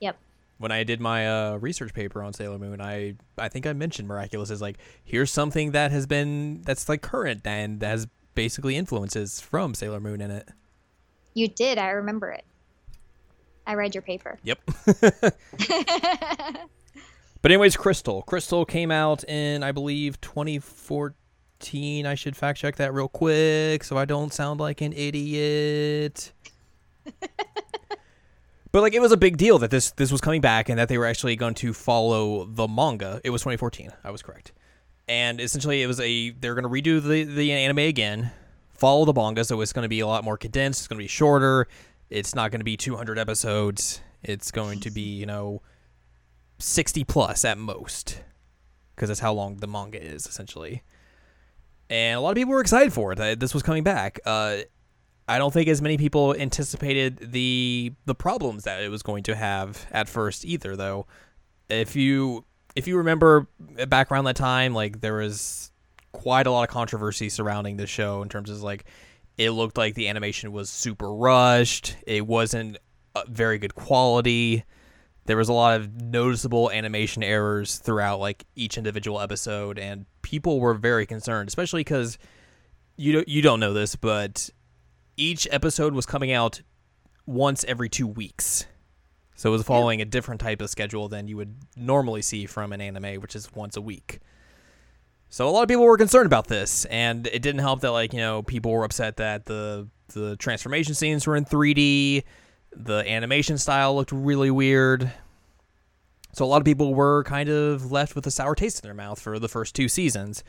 Yep. 0.00 0.16
When 0.58 0.72
I 0.72 0.82
did 0.82 1.00
my 1.00 1.28
uh, 1.28 1.56
research 1.56 1.94
paper 1.94 2.22
on 2.22 2.32
Sailor 2.32 2.58
Moon, 2.58 2.80
I 2.80 3.14
I 3.36 3.48
think 3.48 3.66
I 3.66 3.72
mentioned 3.72 4.08
Miraculous 4.08 4.50
as 4.50 4.60
like 4.60 4.78
here's 5.04 5.30
something 5.30 5.70
that 5.72 5.92
has 5.92 6.06
been 6.06 6.62
that's 6.62 6.88
like 6.88 7.02
current 7.02 7.46
and 7.46 7.80
has 7.82 8.08
basically 8.34 8.74
influences 8.74 9.40
from 9.40 9.74
Sailor 9.74 10.00
Moon 10.00 10.20
in 10.20 10.32
it. 10.32 10.48
You 11.34 11.46
did. 11.46 11.78
I 11.78 11.90
remember 11.90 12.32
it. 12.32 12.44
I 13.64 13.74
read 13.74 13.94
your 13.94 14.02
paper. 14.02 14.38
Yep. 14.42 14.58
But 17.48 17.52
anyways, 17.52 17.78
Crystal. 17.78 18.20
Crystal 18.24 18.66
came 18.66 18.90
out 18.90 19.24
in 19.24 19.62
I 19.62 19.72
believe 19.72 20.20
2014. 20.20 22.04
I 22.04 22.14
should 22.14 22.36
fact 22.36 22.58
check 22.58 22.76
that 22.76 22.92
real 22.92 23.08
quick 23.08 23.84
so 23.84 23.96
I 23.96 24.04
don't 24.04 24.34
sound 24.34 24.60
like 24.60 24.82
an 24.82 24.92
idiot. 24.92 26.34
but 28.70 28.82
like 28.82 28.92
it 28.92 29.00
was 29.00 29.12
a 29.12 29.16
big 29.16 29.38
deal 29.38 29.58
that 29.60 29.70
this 29.70 29.92
this 29.92 30.12
was 30.12 30.20
coming 30.20 30.42
back 30.42 30.68
and 30.68 30.78
that 30.78 30.90
they 30.90 30.98
were 30.98 31.06
actually 31.06 31.36
going 31.36 31.54
to 31.54 31.72
follow 31.72 32.44
the 32.44 32.68
manga. 32.68 33.18
It 33.24 33.30
was 33.30 33.40
2014. 33.40 33.92
I 34.04 34.10
was 34.10 34.20
correct. 34.20 34.52
And 35.08 35.40
essentially 35.40 35.82
it 35.82 35.86
was 35.86 36.00
a 36.00 36.32
they're 36.32 36.54
going 36.54 36.64
to 36.64 36.68
redo 36.68 37.02
the 37.02 37.24
the 37.24 37.50
anime 37.50 37.78
again, 37.78 38.30
follow 38.74 39.06
the 39.06 39.14
manga 39.14 39.42
so 39.42 39.58
it's 39.62 39.72
going 39.72 39.84
to 39.84 39.88
be 39.88 40.00
a 40.00 40.06
lot 40.06 40.22
more 40.22 40.36
condensed, 40.36 40.82
it's 40.82 40.88
going 40.88 40.98
to 40.98 41.04
be 41.04 41.08
shorter. 41.08 41.66
It's 42.10 42.34
not 42.34 42.50
going 42.50 42.60
to 42.60 42.64
be 42.64 42.76
200 42.76 43.18
episodes. 43.18 44.02
It's 44.22 44.50
going 44.50 44.80
to 44.80 44.90
be, 44.90 45.00
you 45.00 45.24
know, 45.24 45.62
60 46.58 47.04
plus 47.04 47.44
at 47.44 47.58
most 47.58 48.22
because 48.94 49.08
that's 49.08 49.20
how 49.20 49.32
long 49.32 49.56
the 49.58 49.66
manga 49.66 50.02
is 50.02 50.26
essentially 50.26 50.82
and 51.88 52.16
a 52.16 52.20
lot 52.20 52.30
of 52.30 52.36
people 52.36 52.52
were 52.52 52.60
excited 52.60 52.92
for 52.92 53.12
it 53.12 53.40
this 53.40 53.54
was 53.54 53.62
coming 53.62 53.84
back 53.84 54.18
uh, 54.26 54.58
i 55.28 55.38
don't 55.38 55.52
think 55.52 55.68
as 55.68 55.80
many 55.80 55.96
people 55.96 56.34
anticipated 56.34 57.32
the 57.32 57.92
the 58.06 58.14
problems 58.14 58.64
that 58.64 58.82
it 58.82 58.90
was 58.90 59.02
going 59.02 59.22
to 59.22 59.36
have 59.36 59.86
at 59.92 60.08
first 60.08 60.44
either 60.44 60.74
though 60.74 61.06
if 61.68 61.94
you 61.94 62.44
if 62.78 62.86
you 62.86 62.96
remember 62.98 63.48
back 63.88 64.10
around 64.10 64.24
that 64.24 64.36
time, 64.36 64.74
like 64.74 65.00
there 65.00 65.14
was 65.14 65.72
quite 66.12 66.46
a 66.46 66.50
lot 66.50 66.62
of 66.62 66.68
controversy 66.68 67.28
surrounding 67.28 67.76
the 67.76 67.86
show 67.86 68.22
in 68.22 68.28
terms 68.28 68.50
of 68.50 68.62
like 68.62 68.84
it 69.36 69.50
looked 69.50 69.76
like 69.76 69.94
the 69.94 70.08
animation 70.08 70.52
was 70.52 70.70
super 70.70 71.12
rushed. 71.12 71.96
It 72.06 72.26
wasn't 72.26 72.78
uh, 73.14 73.24
very 73.28 73.58
good 73.58 73.74
quality. 73.74 74.64
There 75.28 75.36
was 75.36 75.50
a 75.50 75.52
lot 75.52 75.78
of 75.78 75.92
noticeable 76.00 76.70
animation 76.70 77.22
errors 77.22 77.76
throughout 77.76 78.18
like 78.18 78.46
each 78.56 78.78
individual 78.78 79.20
episode, 79.20 79.78
and 79.78 80.06
people 80.22 80.58
were 80.58 80.72
very 80.72 81.04
concerned, 81.04 81.48
especially 81.48 81.80
because 81.80 82.16
you 82.96 83.12
don't, 83.12 83.28
you 83.28 83.42
don't 83.42 83.60
know 83.60 83.74
this, 83.74 83.94
but 83.94 84.48
each 85.18 85.46
episode 85.50 85.92
was 85.92 86.06
coming 86.06 86.32
out 86.32 86.62
once 87.26 87.62
every 87.68 87.90
two 87.90 88.06
weeks. 88.06 88.64
So 89.36 89.50
it 89.50 89.52
was 89.52 89.64
following 89.64 90.00
a 90.00 90.06
different 90.06 90.40
type 90.40 90.62
of 90.62 90.70
schedule 90.70 91.10
than 91.10 91.28
you 91.28 91.36
would 91.36 91.56
normally 91.76 92.22
see 92.22 92.46
from 92.46 92.72
an 92.72 92.80
anime, 92.80 93.20
which 93.20 93.36
is 93.36 93.52
once 93.54 93.76
a 93.76 93.82
week. 93.82 94.20
So 95.28 95.46
a 95.46 95.50
lot 95.50 95.62
of 95.62 95.68
people 95.68 95.84
were 95.84 95.98
concerned 95.98 96.24
about 96.24 96.46
this, 96.46 96.86
and 96.86 97.26
it 97.26 97.42
didn't 97.42 97.60
help 97.60 97.82
that 97.82 97.90
like 97.90 98.14
you 98.14 98.18
know 98.18 98.42
people 98.42 98.72
were 98.72 98.84
upset 98.84 99.18
that 99.18 99.44
the 99.44 99.88
the 100.14 100.36
transformation 100.36 100.94
scenes 100.94 101.26
were 101.26 101.36
in 101.36 101.44
3D, 101.44 102.24
the 102.78 103.08
animation 103.10 103.58
style 103.58 103.94
looked 103.96 104.12
really 104.12 104.50
weird. 104.50 105.12
So 106.32 106.44
a 106.44 106.46
lot 106.46 106.60
of 106.60 106.64
people 106.64 106.94
were 106.94 107.24
kind 107.24 107.48
of 107.48 107.90
left 107.90 108.14
with 108.14 108.26
a 108.26 108.30
sour 108.30 108.54
taste 108.54 108.78
in 108.78 108.86
their 108.86 108.94
mouth 108.94 109.20
for 109.20 109.38
the 109.38 109.48
first 109.48 109.74
two 109.74 109.88
seasons. 109.88 110.44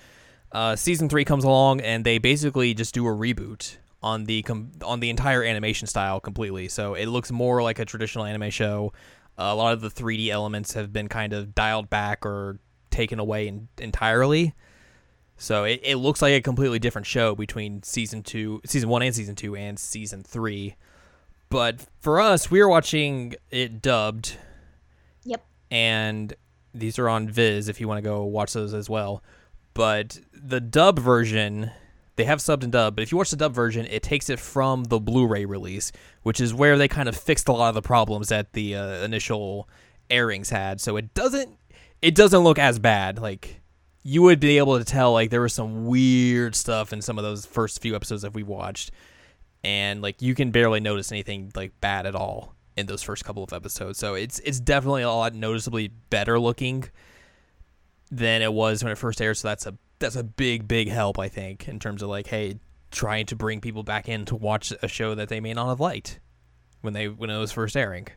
Uh, 0.51 0.75
season 0.75 1.09
three 1.09 1.25
comes 1.25 1.43
along, 1.43 1.81
and 1.81 2.05
they 2.05 2.17
basically 2.17 2.73
just 2.73 2.93
do 2.93 3.07
a 3.07 3.11
reboot 3.11 3.77
on 4.01 4.25
the 4.25 4.41
com- 4.43 4.71
on 4.83 4.99
the 4.99 5.09
entire 5.09 5.43
animation 5.43 5.87
style 5.87 6.19
completely. 6.19 6.67
So 6.67 6.93
it 6.93 7.07
looks 7.07 7.31
more 7.31 7.61
like 7.63 7.79
a 7.79 7.85
traditional 7.85 8.25
anime 8.25 8.49
show. 8.49 8.93
Uh, 9.37 9.43
a 9.43 9.55
lot 9.55 9.73
of 9.73 9.81
the 9.81 9.89
3D 9.89 10.29
elements 10.29 10.73
have 10.73 10.93
been 10.93 11.07
kind 11.07 11.33
of 11.33 11.55
dialed 11.55 11.89
back 11.89 12.25
or 12.25 12.59
taken 12.91 13.19
away 13.19 13.47
in- 13.47 13.69
entirely. 13.77 14.53
So 15.37 15.63
it, 15.63 15.79
it 15.83 15.95
looks 15.95 16.21
like 16.21 16.33
a 16.33 16.41
completely 16.41 16.79
different 16.79 17.07
show 17.07 17.33
between 17.33 17.81
season 17.81 18.23
two, 18.23 18.61
season 18.65 18.89
one 18.89 19.01
and 19.01 19.15
season 19.15 19.35
two, 19.35 19.55
and 19.55 19.79
season 19.79 20.21
three. 20.21 20.75
But 21.49 21.85
for 22.01 22.19
us, 22.19 22.51
we 22.51 22.59
are 22.61 22.69
watching 22.69 23.35
it 23.49 23.81
dubbed. 23.81 24.37
Yep. 25.23 25.43
And 25.71 26.33
these 26.73 26.99
are 26.99 27.09
on 27.09 27.27
Viz 27.27 27.67
if 27.67 27.81
you 27.81 27.87
want 27.87 27.97
to 27.97 28.07
go 28.07 28.23
watch 28.23 28.53
those 28.53 28.73
as 28.73 28.89
well. 28.89 29.23
But 29.73 30.19
the 30.33 30.59
dub 30.59 30.99
version, 30.99 31.71
they 32.15 32.25
have 32.25 32.39
subbed 32.39 32.63
and 32.63 32.71
dubbed, 32.71 32.95
but 32.95 33.03
if 33.03 33.11
you 33.11 33.17
watch 33.17 33.31
the 33.31 33.37
dub 33.37 33.53
version, 33.53 33.85
it 33.87 34.03
takes 34.03 34.29
it 34.29 34.39
from 34.39 34.85
the 34.85 34.99
Blu-ray 34.99 35.45
release, 35.45 35.91
which 36.23 36.39
is 36.39 36.53
where 36.53 36.77
they 36.77 36.87
kind 36.87 37.09
of 37.09 37.15
fixed 37.15 37.47
a 37.47 37.51
lot 37.51 37.69
of 37.69 37.75
the 37.75 37.81
problems 37.81 38.29
that 38.29 38.53
the 38.53 38.75
uh, 38.75 39.03
initial 39.03 39.67
airings 40.09 40.49
had. 40.49 40.81
So 40.81 40.97
it 40.97 41.13
doesn't 41.13 41.57
it 42.01 42.15
doesn't 42.15 42.39
look 42.39 42.59
as 42.59 42.79
bad. 42.79 43.19
Like 43.19 43.61
you 44.03 44.21
would 44.21 44.39
be 44.39 44.57
able 44.57 44.77
to 44.77 44.85
tell 44.85 45.13
like 45.13 45.29
there 45.29 45.41
was 45.41 45.53
some 45.53 45.85
weird 45.85 46.55
stuff 46.55 46.93
in 46.93 47.01
some 47.01 47.17
of 47.17 47.23
those 47.23 47.45
first 47.45 47.81
few 47.81 47.95
episodes 47.95 48.21
that 48.21 48.33
we 48.33 48.43
watched 48.43 48.91
and 49.63 50.01
like 50.01 50.21
you 50.21 50.35
can 50.35 50.51
barely 50.51 50.79
notice 50.79 51.11
anything 51.11 51.51
like 51.55 51.79
bad 51.81 52.05
at 52.05 52.15
all 52.15 52.55
in 52.77 52.85
those 52.85 53.03
first 53.03 53.25
couple 53.25 53.43
of 53.43 53.51
episodes. 53.53 53.99
So 53.99 54.13
it's 54.15 54.39
it's 54.39 54.59
definitely 54.59 55.03
a 55.03 55.09
lot 55.09 55.33
noticeably 55.33 55.89
better 56.09 56.39
looking 56.39 56.85
than 58.11 58.41
it 58.41 58.51
was 58.53 58.83
when 58.83 58.91
it 58.91 58.97
first 58.97 59.21
aired. 59.21 59.37
So 59.37 59.47
that's 59.49 59.65
a 59.65 59.75
that's 59.99 60.15
a 60.15 60.23
big 60.23 60.65
big 60.65 60.87
help 60.87 61.19
i 61.19 61.27
think 61.27 61.67
in 61.67 61.77
terms 61.77 62.01
of 62.01 62.07
like 62.07 62.25
hey 62.27 62.57
trying 62.89 63.25
to 63.25 63.35
bring 63.35 63.59
people 63.59 63.83
back 63.83 64.07
in 64.07 64.23
to 64.23 64.33
watch 64.33 64.71
a 64.81 64.87
show 64.87 65.13
that 65.13 65.27
they 65.27 65.41
may 65.41 65.53
not 65.53 65.67
have 65.67 65.81
liked 65.81 66.19
when 66.81 66.93
they 66.93 67.07
when 67.09 67.29
it 67.29 67.37
was 67.37 67.51
first 67.51 67.75
airing. 67.75 68.07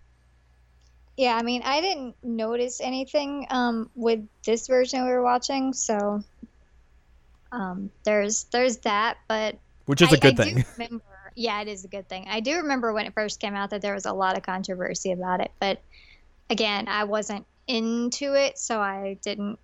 Yeah, 1.17 1.37
I 1.37 1.43
mean, 1.43 1.61
I 1.63 1.81
didn't 1.83 2.15
notice 2.23 2.81
anything 2.81 3.47
um, 3.51 3.91
with 3.95 4.21
this 4.47 4.67
version 4.67 5.05
we 5.05 5.11
were 5.11 5.23
watching, 5.23 5.75
so 5.75 6.23
um, 7.51 7.91
there's 8.05 8.45
there's 8.45 8.79
that. 8.79 9.19
But 9.29 9.59
which 9.87 10.01
is 10.01 10.09
I- 10.13 10.17
a 10.17 10.21
good 10.21 10.41
I 10.41 10.45
thing. 10.45 10.65
remember, 10.79 11.05
yeah, 11.35 11.61
it 11.61 11.69
is 11.69 11.85
a 11.85 11.89
good 11.89 12.09
thing. 12.09 12.27
I 12.29 12.41
do 12.41 12.57
remember 12.59 12.93
when 12.93 13.07
it 13.07 13.15
first 13.15 13.41
came 13.41 13.55
out 13.55 13.71
that 13.71 13.83
there 13.83 13.95
was 13.95 14.07
a 14.07 14.13
lot 14.13 14.37
of 14.37 14.43
controversy 14.43 15.13
about 15.13 15.41
it, 15.41 15.51
but 15.61 15.81
again, 16.51 16.89
I 16.89 17.05
wasn't 17.05 17.47
into 17.67 18.35
it, 18.35 18.59
so 18.59 18.81
I 18.81 19.19
didn't 19.23 19.59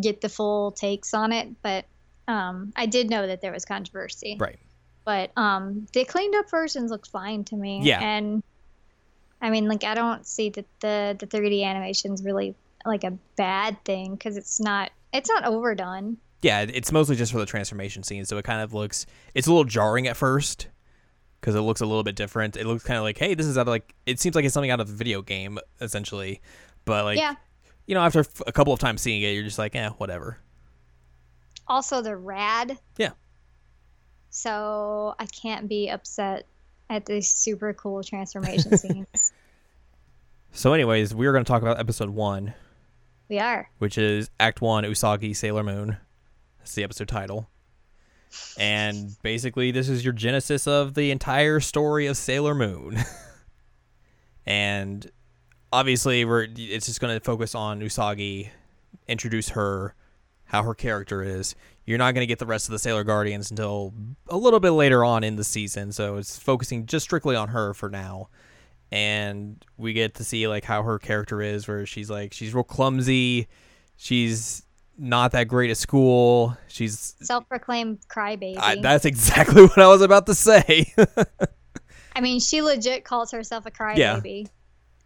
get 0.00 0.20
the 0.20 0.28
full 0.28 0.72
takes 0.72 1.14
on 1.14 1.32
it. 1.32 1.48
But 1.62 1.86
um, 2.26 2.72
I 2.76 2.86
did 2.86 3.08
know 3.10 3.26
that 3.26 3.40
there 3.40 3.52
was 3.52 3.64
controversy. 3.64 4.36
right 4.38 4.58
But 5.04 5.32
um, 5.36 5.86
the 5.92 6.04
cleaned 6.04 6.34
up 6.34 6.50
versions 6.50 6.90
look 6.90 7.06
fine 7.06 7.44
to 7.44 7.56
me. 7.56 7.80
Yeah. 7.82 8.00
And 8.00 8.42
I 9.40 9.50
mean, 9.50 9.68
like, 9.68 9.84
I 9.84 9.94
don't 9.94 10.26
see 10.26 10.50
that 10.50 10.66
the 10.80 11.16
the 11.18 11.26
3D 11.26 11.64
animation's 11.64 12.22
really 12.22 12.54
like 12.84 13.04
a 13.04 13.12
bad 13.36 13.82
thing 13.84 14.12
because 14.12 14.36
it's 14.36 14.60
not 14.60 14.90
it's 15.12 15.28
not 15.28 15.44
overdone. 15.44 16.16
yeah 16.42 16.60
it's 16.60 16.92
mostly 16.92 17.16
just 17.16 17.32
for 17.32 17.38
the 17.38 17.46
transformation 17.46 18.02
scene 18.02 18.24
so 18.24 18.38
it 18.38 18.44
kind 18.44 18.60
of 18.62 18.72
looks 18.72 19.04
it's 19.34 19.46
a 19.46 19.50
little 19.50 19.64
jarring 19.64 20.06
at 20.06 20.16
first 20.16 20.68
because 21.40 21.54
it 21.54 21.60
looks 21.60 21.80
a 21.80 21.86
little 21.86 22.02
bit 22.04 22.16
different 22.16 22.56
it 22.56 22.66
looks 22.66 22.82
kind 22.84 22.98
of 22.98 23.04
like 23.04 23.18
hey 23.18 23.34
this 23.34 23.46
is 23.46 23.56
out 23.56 23.62
of 23.62 23.68
like 23.68 23.94
it 24.06 24.18
seems 24.20 24.34
like 24.34 24.44
it's 24.44 24.54
something 24.54 24.70
out 24.70 24.80
of 24.80 24.88
a 24.88 24.92
video 24.92 25.22
game 25.22 25.58
essentially 25.80 26.40
but 26.84 27.04
like 27.04 27.18
yeah. 27.18 27.34
you 27.86 27.94
know 27.94 28.00
after 28.02 28.24
a 28.46 28.52
couple 28.52 28.72
of 28.72 28.78
times 28.80 29.00
seeing 29.00 29.22
it 29.22 29.30
you're 29.30 29.42
just 29.44 29.58
like 29.58 29.74
eh 29.76 29.88
whatever 29.98 30.38
Also, 31.68 32.00
they're 32.00 32.16
rad. 32.16 32.78
Yeah. 32.96 33.10
So 34.30 35.14
I 35.18 35.26
can't 35.26 35.68
be 35.68 35.88
upset 35.90 36.46
at 36.88 37.04
these 37.06 37.28
super 37.30 37.74
cool 37.74 38.02
transformation 38.02 38.76
scenes. 38.82 39.32
so 40.52 40.72
anyways 40.72 41.14
we're 41.14 41.32
going 41.32 41.44
to 41.44 41.48
talk 41.48 41.60
about 41.62 41.78
episode 41.78 42.10
one 42.10 42.54
We 43.28 43.38
are. 43.38 43.68
which 43.78 43.98
is 43.98 44.30
act 44.40 44.60
one 44.62 44.84
usagi 44.84 45.36
sailor 45.36 45.62
moon 45.62 45.98
that's 46.58 46.74
the 46.74 46.82
episode 46.84 47.08
title 47.08 47.48
and 48.58 49.16
basically 49.22 49.70
this 49.70 49.88
is 49.88 50.04
your 50.04 50.12
genesis 50.12 50.66
of 50.66 50.94
the 50.94 51.10
entire 51.10 51.60
story 51.60 52.06
of 52.06 52.16
sailor 52.16 52.54
moon. 52.54 52.98
And 54.48 55.06
obviously 55.70 56.24
we're 56.24 56.48
it's 56.56 56.86
just 56.86 57.00
going 57.00 57.14
to 57.14 57.22
focus 57.22 57.54
on 57.54 57.80
usagi 57.80 58.48
introduce 59.06 59.50
her 59.50 59.94
how 60.46 60.62
her 60.62 60.74
character 60.74 61.22
is. 61.22 61.54
You're 61.84 61.98
not 61.98 62.14
going 62.14 62.22
to 62.22 62.26
get 62.26 62.38
the 62.38 62.46
rest 62.46 62.66
of 62.66 62.72
the 62.72 62.78
sailor 62.78 63.04
guardians 63.04 63.50
until 63.50 63.92
a 64.28 64.38
little 64.38 64.58
bit 64.58 64.70
later 64.70 65.04
on 65.04 65.22
in 65.22 65.36
the 65.36 65.44
season 65.44 65.92
so 65.92 66.16
it's 66.16 66.38
focusing 66.38 66.86
just 66.86 67.04
strictly 67.04 67.36
on 67.36 67.48
her 67.48 67.74
for 67.74 67.90
now. 67.90 68.30
And 68.90 69.62
we 69.76 69.92
get 69.92 70.14
to 70.14 70.24
see 70.24 70.48
like 70.48 70.64
how 70.64 70.82
her 70.82 70.98
character 70.98 71.42
is 71.42 71.68
where 71.68 71.84
she's 71.84 72.08
like 72.08 72.32
she's 72.32 72.54
real 72.54 72.64
clumsy. 72.64 73.48
She's 73.98 74.62
not 74.98 75.32
that 75.32 75.44
great 75.48 75.70
at 75.70 75.76
school 75.76 76.56
she's 76.66 77.14
Self-proclaimed 77.22 78.00
crybaby. 78.08 78.58
I, 78.58 78.76
that's 78.80 79.04
exactly 79.04 79.62
what 79.66 79.78
i 79.78 79.86
was 79.86 80.02
about 80.02 80.26
to 80.26 80.34
say 80.34 80.92
I 82.16 82.20
mean, 82.20 82.40
she 82.40 82.62
legit 82.62 83.04
calls 83.04 83.30
herself 83.30 83.64
a 83.66 83.70
Yeah. 83.94 84.16
crybaby. 84.18 84.48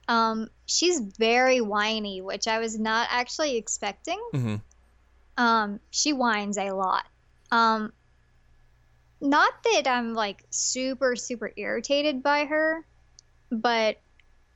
Um, 0.09 0.49
she's 0.65 0.99
very 1.19 1.61
whiny, 1.61 2.23
which 2.23 2.49
I 2.49 2.59
was 2.59 2.79
not 2.79 3.07
actually 3.11 3.59
expecting. 3.59 4.19
hmm 4.33 4.57
Um, 5.37 5.79
she 5.91 6.15
whines 6.15 6.57
a 6.57 6.71
lot. 6.71 7.05
Um, 7.51 7.93
not 9.21 9.53
that 9.65 9.87
I'm 9.87 10.15
like 10.15 10.45
super 10.51 11.15
super 11.17 11.53
irritated 11.57 12.23
by 12.23 12.47
her, 12.47 12.87
but 13.51 13.99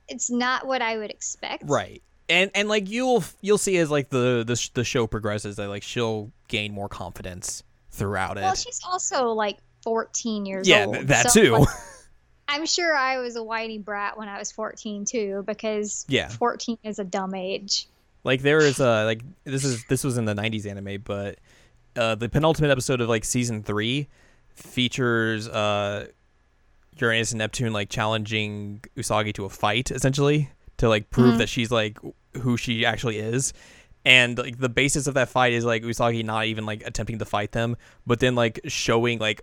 it's 0.07 0.31
not 0.31 0.65
what 0.65 0.81
I 0.81 0.97
would 0.97 1.11
expect. 1.11 1.63
right 1.67 2.01
and 2.29 2.51
and 2.55 2.67
like 2.67 2.89
you'll 2.89 3.23
you'll 3.41 3.57
see 3.57 3.77
as 3.77 3.89
like 3.89 4.09
the 4.09 4.43
the, 4.45 4.69
the 4.73 4.83
show 4.83 5.07
progresses 5.07 5.55
that 5.57 5.67
like 5.67 5.83
she'll 5.83 6.31
gain 6.47 6.73
more 6.73 6.89
confidence 6.89 7.63
throughout 7.91 8.37
it 8.37 8.41
Well, 8.41 8.55
she's 8.55 8.81
also 8.85 9.29
like 9.29 9.57
14 9.83 10.45
years 10.45 10.67
yeah 10.67 10.85
old. 10.85 10.95
Yeah, 10.95 11.03
that 11.03 11.31
so, 11.31 11.41
too 11.41 11.51
like, 11.53 11.67
I'm 12.49 12.65
sure 12.65 12.95
I 12.95 13.19
was 13.19 13.35
a 13.35 13.43
whiny 13.43 13.77
brat 13.77 14.17
when 14.17 14.29
I 14.29 14.39
was 14.39 14.51
14 14.51 15.05
too, 15.05 15.43
because 15.45 16.05
Yeah. 16.07 16.29
14 16.29 16.77
is 16.83 16.97
a 16.97 17.03
dumb 17.03 17.35
age. 17.35 17.87
Like 18.23 18.41
there 18.41 18.59
is 18.59 18.79
a 18.79 19.05
like 19.05 19.21
this 19.43 19.63
is 19.63 19.83
this 19.85 20.03
was 20.03 20.17
in 20.17 20.25
the 20.25 20.33
'90s 20.33 20.65
anime, 20.65 21.01
but 21.03 21.39
uh, 21.95 22.15
the 22.15 22.27
penultimate 22.27 22.71
episode 22.71 22.99
of 22.99 23.07
like 23.07 23.23
season 23.23 23.63
three 23.63 24.07
features 24.53 25.47
uh, 25.47 26.07
Uranus 26.99 27.31
and 27.31 27.39
Neptune 27.39 27.71
like 27.73 27.89
challenging 27.89 28.83
Usagi 28.97 29.33
to 29.35 29.45
a 29.45 29.49
fight, 29.49 29.91
essentially 29.91 30.49
to 30.77 30.89
like 30.89 31.09
prove 31.09 31.35
Mhm. 31.35 31.37
that 31.39 31.49
she's 31.49 31.71
like 31.71 31.97
who 32.41 32.57
she 32.57 32.85
actually 32.85 33.17
is. 33.17 33.53
And 34.05 34.37
like 34.37 34.57
the 34.59 34.69
basis 34.69 35.07
of 35.07 35.15
that 35.15 35.27
fight 35.29 35.53
is 35.53 35.65
like 35.65 35.83
Usagi 35.83 36.23
not 36.23 36.45
even 36.45 36.65
like 36.65 36.85
attempting 36.85 37.19
to 37.19 37.25
fight 37.25 37.51
them, 37.51 37.75
but 38.05 38.19
then 38.19 38.35
like 38.35 38.59
showing 38.65 39.19
like 39.19 39.41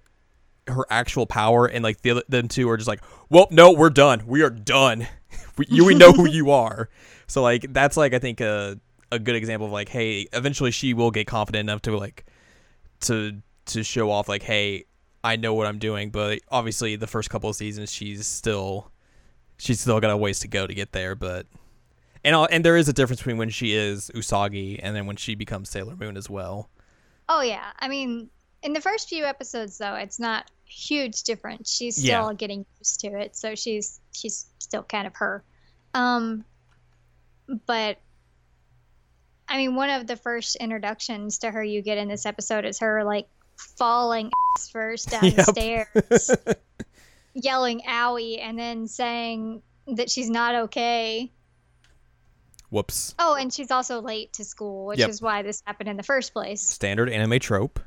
her 0.67 0.87
actual 0.88 1.26
power, 1.26 1.67
and 1.67 1.85
like 1.85 2.00
the 2.00 2.12
other 2.12 2.23
them 2.29 2.49
two 2.49 2.71
are 2.71 2.76
just 2.79 2.88
like, 2.88 3.03
well, 3.29 3.47
no, 3.50 3.73
we're 3.73 3.91
done. 3.91 4.23
We 4.26 4.43
are 4.43 4.49
done. 4.50 5.07
we, 5.59 5.67
you, 5.69 5.85
we 5.85 5.95
know 5.95 6.12
who 6.12 6.26
you 6.26 6.50
are. 6.53 6.88
So 7.26 7.43
like 7.43 7.73
that's 7.73 7.97
like 7.99 8.14
I 8.14 8.19
think 8.19 8.41
a 8.41 8.79
a 9.12 9.19
good 9.19 9.35
example 9.37 9.67
of 9.67 9.73
like, 9.73 9.91
hey, 9.91 10.26
eventually 10.33 10.71
she 10.71 10.95
will 10.95 11.11
get 11.11 11.26
confident 11.26 11.69
enough 11.69 11.83
to 11.83 11.97
like 11.97 12.25
to 13.03 13.43
to 13.67 13.83
show 13.83 14.11
off 14.11 14.29
like, 14.29 14.43
hey, 14.43 14.85
I 15.23 15.37
know 15.37 15.53
what 15.53 15.67
I'm 15.67 15.79
doing. 15.79 16.09
But 16.11 16.41
obviously 16.49 16.97
the 16.97 17.07
first 17.07 17.29
couple 17.29 17.50
of 17.50 17.57
seasons 17.57 17.93
she's 17.93 18.26
still 18.26 18.91
she's 19.59 19.81
still 19.81 20.01
got 20.01 20.11
a 20.11 20.17
ways 20.17 20.41
to 20.41 20.49
go 20.49 20.67
to 20.67 20.75
get 20.75 20.93
there. 20.93 21.15
But 21.15 21.47
and 22.25 22.35
all, 22.35 22.49
and 22.51 22.65
there 22.65 22.77
is 22.77 22.89
a 22.89 22.93
difference 22.93 23.21
between 23.21 23.37
when 23.39 23.51
she 23.51 23.75
is 23.75 24.11
Usagi 24.15 24.81
and 24.83 24.95
then 24.97 25.07
when 25.07 25.17
she 25.17 25.35
becomes 25.35 25.69
Sailor 25.71 25.97
Moon 25.97 26.17
as 26.17 26.29
well. 26.31 26.69
Oh 27.29 27.41
yeah, 27.43 27.71
I 27.79 27.89
mean, 27.89 28.29
in 28.63 28.73
the 28.73 28.81
first 28.81 29.09
few 29.09 29.25
episodes 29.25 29.79
though, 29.79 29.95
it's 29.95 30.19
not 30.21 30.51
huge 30.67 31.23
difference. 31.23 31.71
She's 31.71 31.97
still 31.97 32.29
Yeah. 32.31 32.35
getting 32.35 32.67
used 32.81 33.01
to 33.01 33.09
it, 33.19 33.37
so 33.37 33.55
she's 33.55 34.01
she's 34.13 34.47
still 34.59 34.83
kind 34.83 35.07
of 35.07 35.15
her. 35.17 35.43
Um, 35.95 36.45
but 37.67 37.99
I 39.49 39.59
mean, 39.59 39.75
one 39.77 39.91
of 39.91 40.07
the 40.07 40.17
first 40.17 40.57
introductions 40.57 41.39
to 41.39 41.51
her 41.51 41.63
you 41.63 41.83
get 41.83 41.99
in 41.99 42.09
this 42.09 42.25
episode 42.27 42.65
is 42.65 42.79
her 42.81 43.05
like 43.05 43.27
falling 43.77 44.31
first 44.73 45.11
down 45.11 45.25
Yep. 45.25 45.37
the 45.37 45.43
stairs, 45.45 46.31
yelling 47.35 47.81
"owie" 47.88 48.41
and 48.41 48.59
then 48.59 48.87
saying 48.87 49.62
that 49.87 50.11
she's 50.11 50.31
not 50.31 50.55
okay. 50.55 51.31
Whoops. 52.71 53.14
Oh, 53.19 53.35
and 53.35 53.53
she's 53.53 53.71
also 53.71 54.00
late 54.00 54.33
to 54.35 54.45
school, 54.45 54.87
which 54.87 54.99
Yep. 54.99 55.09
is 55.11 55.23
why 55.23 55.43
this 55.43 55.62
happened 55.67 55.88
in 55.88 55.97
the 55.97 56.03
first 56.03 56.33
place. 56.33 56.61
Standard 56.61 57.09
anime 57.09 57.38
trope. 57.38 57.79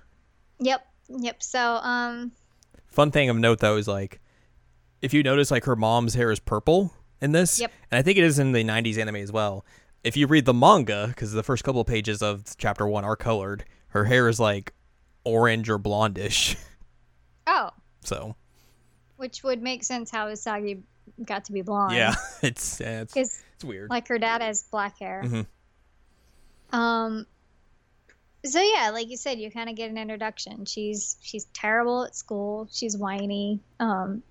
Yep, 0.59 0.85
yep. 1.09 1.43
So, 1.43 1.59
um, 1.77 2.31
Fun 2.87 3.11
thing 3.11 3.29
of 3.29 3.35
note 3.37 3.59
though 3.59 3.77
is 3.77 3.87
like, 3.87 4.21
if 5.01 5.13
you 5.13 5.21
notice, 5.23 5.51
like 5.51 5.65
her 5.65 5.75
mom's 5.75 6.13
hair 6.15 6.31
is 6.31 6.39
purple 6.39 6.93
in 7.21 7.31
this, 7.31 7.59
Yep. 7.59 7.71
and 7.91 7.99
I 7.99 8.01
think 8.01 8.17
it 8.17 8.23
is 8.23 8.39
in 8.39 8.53
the 8.53 8.63
'90s 8.63 8.97
anime 8.97 9.17
as 9.17 9.31
well. 9.31 9.65
If 10.03 10.15
you 10.15 10.25
read 10.25 10.45
the 10.45 10.53
manga, 10.53 11.07
because 11.07 11.33
the 11.33 11.43
first 11.43 11.63
couple 11.63 11.81
of 11.81 11.87
pages 11.87 12.21
of 12.21 12.45
chapter 12.57 12.87
one 12.87 13.03
are 13.03 13.15
colored, 13.17 13.65
her 13.89 14.05
hair 14.05 14.29
is 14.29 14.39
like 14.39 14.73
orange 15.25 15.69
or 15.69 15.77
blondish. 15.77 16.55
oh, 17.47 17.71
So 18.03 18.35
which 19.17 19.43
would 19.43 19.61
make 19.61 19.83
sense 19.83 20.09
how 20.09 20.27
Usagi 20.27 20.81
got 21.25 21.45
to 21.45 21.51
be 21.51 21.61
blonde. 21.61 21.93
yeah, 21.95 22.15
it's 22.41 22.79
it's, 22.81 23.15
it's 23.15 23.63
weird. 23.63 23.89
like 23.89 24.07
her 24.07 24.17
dad 24.19 24.41
has 24.41 24.63
black 24.63 24.97
hair. 24.99 25.21
Mhm. 25.25 25.45
Um. 26.71 27.25
So 28.45 28.61
yeah, 28.61 28.91
like 28.91 29.09
you 29.09 29.17
said, 29.17 29.39
you 29.39 29.51
kind 29.51 29.69
of 29.69 29.75
get 29.75 29.89
an 29.89 29.97
introduction. 29.97 30.65
She's 30.65 31.17
she's 31.21 31.45
terrible 31.53 32.03
at 32.05 32.15
school. 32.15 32.67
She's 32.71 32.95
whiny. 32.97 33.59
Um. 33.79 34.23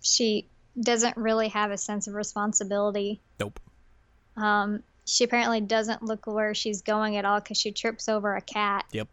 She 0.00 0.48
doesn't 0.80 1.16
really 1.16 1.48
have 1.48 1.70
a 1.70 1.78
sense 1.78 2.06
of 2.08 2.14
responsibility. 2.14 3.20
Nope. 3.38 3.60
Um. 4.36 4.82
She 5.04 5.24
apparently 5.24 5.60
doesn't 5.60 6.02
look 6.02 6.26
where 6.26 6.54
she's 6.54 6.80
going 6.82 7.16
at 7.16 7.24
all 7.24 7.40
because 7.40 7.58
she 7.58 7.72
trips 7.72 8.08
over 8.08 8.36
a 8.36 8.40
cat 8.40 8.84
Yep. 8.92 9.08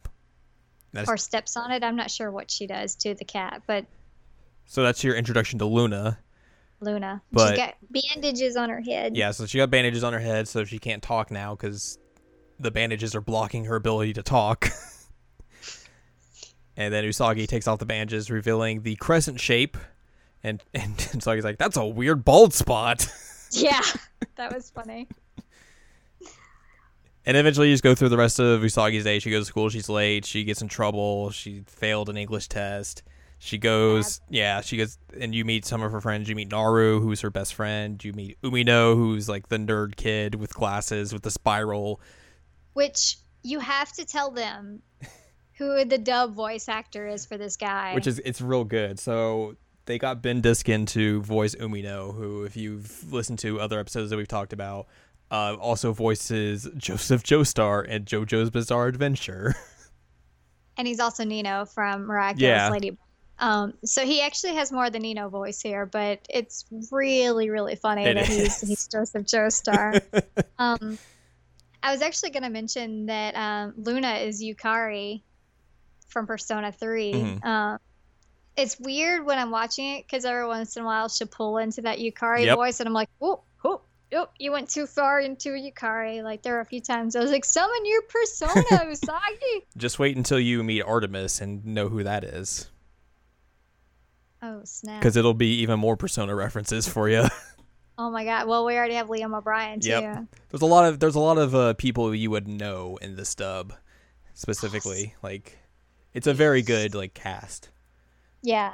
That's, 0.93 1.09
or 1.09 1.17
steps 1.17 1.57
on 1.57 1.71
it. 1.71 1.83
I'm 1.83 1.95
not 1.95 2.11
sure 2.11 2.31
what 2.31 2.49
she 2.51 2.67
does 2.67 2.95
to 2.97 3.15
the 3.15 3.25
cat, 3.25 3.63
but 3.67 3.85
so 4.69 4.83
that's 4.83 5.03
your 5.03 5.15
introduction 5.15 5.57
to 5.59 5.65
Luna. 5.65 6.19
Luna. 6.79 7.23
But- 7.31 7.49
She's 7.49 7.57
got 7.57 7.75
bandages 7.89 8.55
on 8.55 8.69
her 8.69 8.79
head. 8.81 9.17
Yeah, 9.17 9.31
so 9.31 9.47
she 9.47 9.57
got 9.57 9.71
bandages 9.71 10.03
on 10.03 10.13
her 10.13 10.19
head, 10.19 10.47
so 10.47 10.63
she 10.63 10.77
can't 10.77 11.01
talk 11.01 11.31
now 11.31 11.55
because 11.55 11.97
the 12.59 12.69
bandages 12.69 13.15
are 13.15 13.21
blocking 13.21 13.65
her 13.65 13.75
ability 13.75 14.13
to 14.13 14.21
talk. 14.21 14.69
and 16.77 16.93
then 16.93 17.03
Usagi 17.03 17.47
takes 17.47 17.67
off 17.67 17.79
the 17.79 17.85
bandages, 17.87 18.29
revealing 18.29 18.83
the 18.83 18.95
crescent 18.97 19.39
shape, 19.39 19.75
and 20.43 20.63
and 20.75 20.95
Usagi's 20.97 21.43
like, 21.43 21.57
"That's 21.57 21.75
a 21.77 21.85
weird 21.85 22.23
bald 22.23 22.53
spot." 22.53 23.07
Yeah, 23.51 23.81
that 24.35 24.53
was 24.53 24.69
funny. 24.69 25.07
and 27.25 27.35
eventually, 27.35 27.69
you 27.69 27.73
just 27.73 27.81
go 27.83 27.95
through 27.95 28.09
the 28.09 28.17
rest 28.17 28.39
of 28.39 28.61
Usagi's 28.61 29.03
day. 29.03 29.17
She 29.17 29.31
goes 29.31 29.45
to 29.45 29.49
school. 29.49 29.69
She's 29.69 29.89
late. 29.89 30.23
She 30.23 30.43
gets 30.43 30.61
in 30.61 30.67
trouble. 30.67 31.31
She 31.31 31.63
failed 31.65 32.09
an 32.09 32.17
English 32.17 32.47
test. 32.47 33.01
She 33.41 33.57
goes, 33.57 34.19
yeah, 34.29 34.59
she 34.59 34.75
goes, 34.75 34.97
and 35.17 35.33
you 35.33 35.45
meet 35.45 35.65
some 35.65 35.81
of 35.81 35.93
her 35.93 36.01
friends. 36.01 36.27
You 36.27 36.35
meet 36.35 36.51
Naru, 36.51 36.99
who's 36.99 37.21
her 37.21 37.29
best 37.29 37.53
friend. 37.53 38.03
You 38.03 38.11
meet 38.11 38.39
Umino, 38.41 38.95
who's 38.95 39.29
like 39.29 39.47
the 39.47 39.57
nerd 39.57 39.95
kid 39.95 40.35
with 40.35 40.53
glasses 40.53 41.13
with 41.13 41.23
the 41.23 41.31
spiral. 41.31 42.01
Which 42.73 43.15
you 43.41 43.59
have 43.59 43.93
to 43.93 44.05
tell 44.05 44.29
them 44.31 44.81
who 45.57 45.85
the 45.85 45.97
dub 45.97 46.33
voice 46.33 46.67
actor 46.67 47.07
is 47.07 47.25
for 47.25 47.37
this 47.37 47.55
guy. 47.55 47.93
which 47.95 48.07
is 48.07 48.19
it's 48.25 48.41
real 48.41 48.65
good. 48.65 48.99
So 48.99 49.55
they 49.85 49.97
got 49.97 50.21
Ben 50.21 50.41
Diskin 50.41 50.85
to 50.87 51.21
voice 51.21 51.55
Umino, 51.55 52.13
who, 52.13 52.43
if 52.43 52.57
you've 52.57 53.11
listened 53.11 53.39
to 53.39 53.59
other 53.61 53.79
episodes 53.79 54.09
that 54.09 54.17
we've 54.17 54.27
talked 54.27 54.51
about, 54.51 54.87
uh, 55.31 55.55
also 55.55 55.93
voices 55.93 56.67
Joseph 56.75 57.23
Joestar 57.23 57.85
and 57.87 58.05
JoJo's 58.05 58.49
Bizarre 58.49 58.87
Adventure. 58.87 59.55
and 60.77 60.85
he's 60.87 60.99
also 60.99 61.23
Nino 61.23 61.63
from 61.65 62.05
Miraculous 62.05 62.41
Yeah. 62.41 62.69
Lady. 62.69 62.97
Um, 63.39 63.73
so 63.85 64.05
he 64.05 64.21
actually 64.21 64.55
has 64.55 64.71
more 64.71 64.85
of 64.85 64.93
the 64.93 64.99
Nino 64.99 65.29
voice 65.29 65.61
here, 65.61 65.85
but 65.85 66.19
it's 66.29 66.65
really, 66.91 67.49
really 67.49 67.75
funny 67.75 68.03
It 68.05 68.15
that 68.15 68.25
he's, 68.27 68.59
he's 68.61 68.87
Joseph 68.87 69.23
Joestar. 69.25 70.01
um, 70.59 70.97
I 71.81 71.91
was 71.91 72.01
actually 72.01 72.31
going 72.31 72.43
to 72.43 72.49
mention 72.49 73.05
that 73.05 73.35
um, 73.35 73.73
Luna 73.77 74.15
is 74.15 74.43
Yukari 74.43 75.21
from 76.09 76.27
Persona 76.27 76.71
3. 76.71 77.13
Mhm. 77.13 77.45
Um, 77.45 77.79
it's 78.57 78.77
weird 78.79 79.25
when 79.25 79.39
I'm 79.39 79.51
watching 79.51 79.85
it 79.95 80.05
because 80.05 80.25
every 80.25 80.45
once 80.45 80.75
in 80.75 80.83
a 80.83 80.85
while 80.85 81.07
she'll 81.07 81.27
pull 81.27 81.59
into 81.59 81.81
that 81.83 81.99
Yukari 81.99 82.43
Yep. 82.45 82.57
voice, 82.57 82.79
and 82.81 82.87
I'm 82.87 82.93
like, 82.93 83.07
oh, 83.21 83.41
oh, 83.63 83.81
oh, 84.13 84.27
you 84.37 84.51
went 84.51 84.69
too 84.69 84.85
far 84.85 85.21
into 85.21 85.51
Yukari. 85.51 86.21
Like, 86.21 86.41
there 86.41 86.55
were 86.55 86.59
a 86.59 86.65
few 86.65 86.81
times 86.81 87.15
I 87.15 87.21
was 87.21 87.31
like, 87.31 87.45
summon 87.45 87.85
your 87.85 88.01
persona, 88.01 88.51
Usagi. 88.85 89.63
Just 89.77 89.97
wait 89.97 90.17
until 90.17 90.39
you 90.41 90.61
meet 90.61 90.81
Artemis 90.81 91.39
and 91.39 91.65
know 91.65 91.87
who 91.87 92.03
that 92.03 92.25
is, 92.25 92.69
oh, 94.41 94.61
snap. 94.63 94.99
because 94.99 95.15
it'll 95.15 95.33
be 95.33 95.61
even 95.61 95.79
more 95.79 95.97
Persona 95.97 96.35
references 96.35 96.87
for 96.87 97.09
you. 97.09 97.23
Oh 98.01 98.09
my 98.09 98.23
god. 98.23 98.47
Well, 98.47 98.63
we 98.63 98.77
already 98.77 98.93
have 98.93 99.07
Liam 99.07 99.37
O'Brien, 99.37 99.81
too. 99.81 99.89
Yep. 99.89 100.23
there's 100.49 100.61
a 100.61 100.65
lot 100.65 100.85
of 100.85 101.01
there's 101.01 101.15
a 101.15 101.19
lot 101.19 101.37
of 101.37 101.53
uh, 101.53 101.73
people 101.73 102.15
you 102.15 102.31
would 102.31 102.47
know 102.47 102.97
in 103.01 103.17
this 103.17 103.35
dub, 103.35 103.73
specifically. 104.33 105.15
Like, 105.21 105.57
it's 106.13 106.25
a 106.25 106.33
very 106.33 106.61
good 106.61 106.95
like 106.95 107.13
cast. 107.13 107.67
Yeah. 108.41 108.73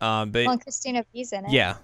Um, 0.00 0.30
but 0.30 0.46
Well, 0.46 0.56
Cristina 0.56 1.04
Vee's 1.12 1.34
in 1.34 1.44
it. 1.44 1.50
Yeah. 1.50 1.76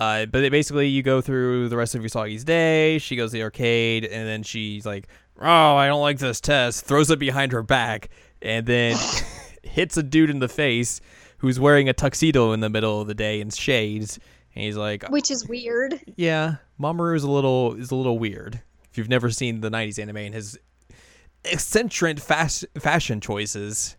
Uh, 0.00 0.26
but 0.26 0.42
it 0.42 0.50
basically, 0.50 0.88
you 0.88 1.04
go 1.04 1.20
through 1.20 1.68
the 1.68 1.76
rest 1.76 1.94
of 1.94 2.02
Usagi's 2.02 2.42
day. 2.42 2.98
She 2.98 3.14
goes 3.14 3.30
to 3.30 3.36
the 3.36 3.44
arcade, 3.44 4.04
and 4.04 4.26
then 4.26 4.42
she's 4.42 4.84
like, 4.84 5.06
"Oh, 5.40 5.76
I 5.76 5.86
don't 5.86 6.00
like 6.00 6.18
this 6.18 6.40
test." 6.40 6.84
Throws 6.84 7.12
it 7.12 7.20
behind 7.20 7.52
her 7.52 7.62
back, 7.62 8.08
and 8.42 8.66
then 8.66 8.96
hits 9.62 9.96
a 9.96 10.02
dude 10.02 10.30
in 10.30 10.40
the 10.40 10.48
face 10.48 11.00
who's 11.38 11.58
wearing 11.58 11.88
a 11.88 11.92
tuxedo 11.92 12.52
in 12.52 12.60
the 12.60 12.68
middle 12.68 13.00
of 13.00 13.06
the 13.08 13.14
day 13.14 13.40
in 13.40 13.50
shades. 13.50 14.18
And 14.54 14.64
he's 14.64 14.76
like, 14.76 15.08
Which 15.08 15.30
is 15.30 15.46
weird. 15.46 16.00
"Yeah, 16.16 16.56
Mamoru 16.80 17.14
is 17.16 17.22
a 17.24 17.30
little 17.30 17.74
is 17.74 17.90
a 17.90 17.94
little 17.96 18.18
weird. 18.18 18.60
If 18.90 18.98
you've 18.98 19.08
never 19.08 19.30
seen 19.30 19.60
the 19.60 19.70
'90s 19.70 19.98
anime 20.00 20.16
and 20.16 20.34
his 20.34 20.58
eccentric 21.44 22.18
fas- 22.18 22.64
fashion 22.78 23.20
choices, 23.20 23.96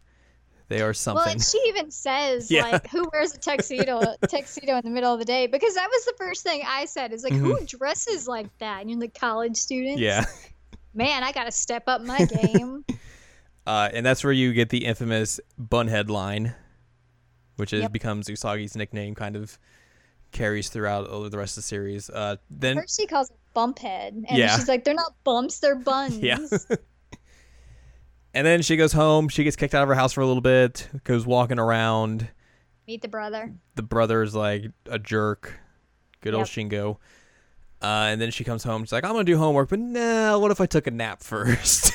they 0.67 0.82
are 0.82 0.93
something." 0.93 1.23
Well, 1.23 1.32
and 1.32 1.41
she 1.41 1.60
even 1.67 1.91
says 1.91 2.52
Yeah. 2.52 2.63
like, 2.63 2.88
"Who 2.89 3.08
wears 3.13 3.34
a 3.34 3.38
tuxedo 3.38 4.02
tuxedo 4.28 4.75
in 4.78 4.82
the 4.84 4.89
middle 4.91 5.13
of 5.13 5.19
the 5.19 5.25
day?" 5.25 5.47
Because 5.47 5.75
that 5.75 5.88
was 5.89 6.06
the 6.06 6.13
first 6.17 6.43
thing 6.43 6.63
I 6.67 6.86
said. 6.86 7.13
Is 7.13 7.23
like, 7.23 7.34
who 7.34 7.58
dresses 7.65 8.28
like 8.28 8.47
that? 8.58 8.82
And 8.82 8.89
you're 8.89 8.99
the 8.99 9.08
college 9.08 9.56
students. 9.56 10.02
Mm-hmm. 10.02 10.04
yeah. 10.04 10.25
Man, 10.93 11.23
I 11.23 11.32
gotta 11.32 11.52
step 11.52 11.84
up 11.88 12.02
my 12.02 12.17
game. 12.25 12.84
Uh, 13.67 13.88
and 13.93 14.04
that's 14.04 14.23
where 14.23 14.34
you 14.34 14.52
get 14.52 14.69
the 14.69 14.84
infamous 14.84 15.39
bunhead 15.62 16.10
line, 16.10 16.56
which 17.59 17.73
is 17.73 17.81
Yep. 17.83 17.91
becomes 17.91 18.27
Usagi's 18.27 18.75
nickname, 18.75 19.13
kind 19.15 19.35
of 19.35 19.59
carries 20.31 20.69
throughout 20.69 21.07
over 21.07 21.29
the 21.29 21.37
rest 21.37 21.57
of 21.57 21.63
the 21.63 21.67
series. 21.67 22.09
Uh, 22.09 22.37
then 22.49 22.75
First, 22.77 22.99
she 22.99 23.05
calls 23.07 23.29
it 23.29 23.35
bumphead, 23.55 24.09
and 24.27 24.27
Yeah. 24.37 24.55
she's 24.55 24.67
like, 24.67 24.83
"They're 24.83 24.93
not 24.93 25.13
bumps, 25.23 25.59
they're 25.59 25.75
buns." 25.91 26.17
Yeah. 26.19 26.37
and 28.33 28.45
then 28.45 28.61
she 28.61 28.77
goes 28.77 28.93
home. 28.93 29.27
She 29.27 29.43
gets 29.43 29.55
kicked 29.55 29.73
out 29.73 29.81
of 29.83 29.89
her 29.89 29.95
house 29.95 30.13
for 30.13 30.21
a 30.21 30.27
little 30.27 30.41
bit. 30.41 30.87
Goes 31.03 31.25
walking 31.25 31.59
around. 31.59 32.29
Meet 32.87 33.01
the 33.01 33.07
brother. 33.07 33.53
The 33.75 33.83
brother 33.83 34.21
is 34.23 34.35
like 34.35 34.65
a 34.87 34.99
jerk. 34.99 35.59
Good 36.21 36.33
old 36.33 36.45
Shingo. 36.45 36.97
Uh, 37.81 38.09
and 38.11 38.19
then 38.21 38.29
she 38.31 38.43
comes 38.43 38.63
home. 38.63 38.83
She's 38.83 38.91
like, 38.91 39.03
"I'm 39.05 39.13
gonna 39.13 39.23
do 39.23 39.37
homework, 39.37 39.69
but 39.69 39.79
nah. 39.79 40.37
What 40.37 40.51
if 40.51 40.59
I 40.59 40.65
took 40.65 40.85
a 40.85 40.91
nap 40.91 41.23
first? 41.23 41.93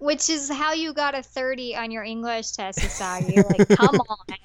Which 0.00 0.28
is 0.28 0.50
how 0.50 0.72
you 0.72 0.92
got 0.92 1.14
a 1.14 1.22
30 1.22 1.76
on 1.76 1.90
your 1.90 2.02
English 2.02 2.52
test, 2.52 2.80
Usagi. 2.80 3.36
Like, 3.36 3.68
come 3.78 4.00
on. 4.00 4.36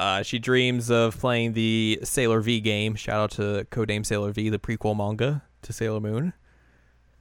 Uh, 0.00 0.22
she 0.22 0.38
dreams 0.38 0.90
of 0.90 1.16
playing 1.18 1.52
the 1.52 2.00
Sailor 2.02 2.40
V 2.40 2.60
game. 2.60 2.96
Shout 2.96 3.20
out 3.20 3.30
to 3.32 3.66
Codename 3.70 4.04
Sailor 4.04 4.32
V, 4.32 4.48
the 4.48 4.58
prequel 4.58 4.96
manga 4.96 5.42
to 5.62 5.72
Sailor 5.72 6.00
Moon. 6.00 6.32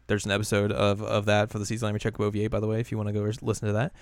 There's 0.07 0.25
an 0.25 0.31
episode 0.31 0.71
of, 0.71 1.01
of 1.03 1.25
that 1.25 1.49
for 1.51 1.59
the 1.59 1.65
season. 1.65 1.89
Anime 1.89 1.99
Checkup 1.99 2.21
OVA, 2.21 2.49
by 2.49 2.59
the 2.59 2.67
way, 2.67 2.79
if 2.79 2.91
you 2.91 2.97
want 2.97 3.07
to 3.07 3.13
go 3.13 3.21
listen 3.41 3.67
to 3.67 3.73
that. 3.73 3.93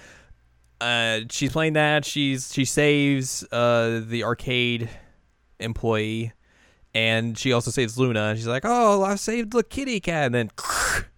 Uh, 0.81 1.25
she's 1.29 1.51
playing 1.51 1.73
that. 1.73 2.05
She's 2.05 2.53
she 2.53 2.65
saves 2.65 3.43
uh, 3.51 4.01
the 4.05 4.23
arcade 4.23 4.89
employee, 5.59 6.31
and 6.93 7.37
she 7.37 7.51
also 7.51 7.69
saves 7.69 7.97
Luna. 7.97 8.21
And 8.21 8.37
she's 8.39 8.47
like, 8.47 8.63
"Oh, 8.65 9.03
I 9.03 9.15
saved 9.15 9.51
the 9.51 9.63
kitty 9.63 9.99
cat." 9.99 10.27
And 10.27 10.35
then 10.35 10.51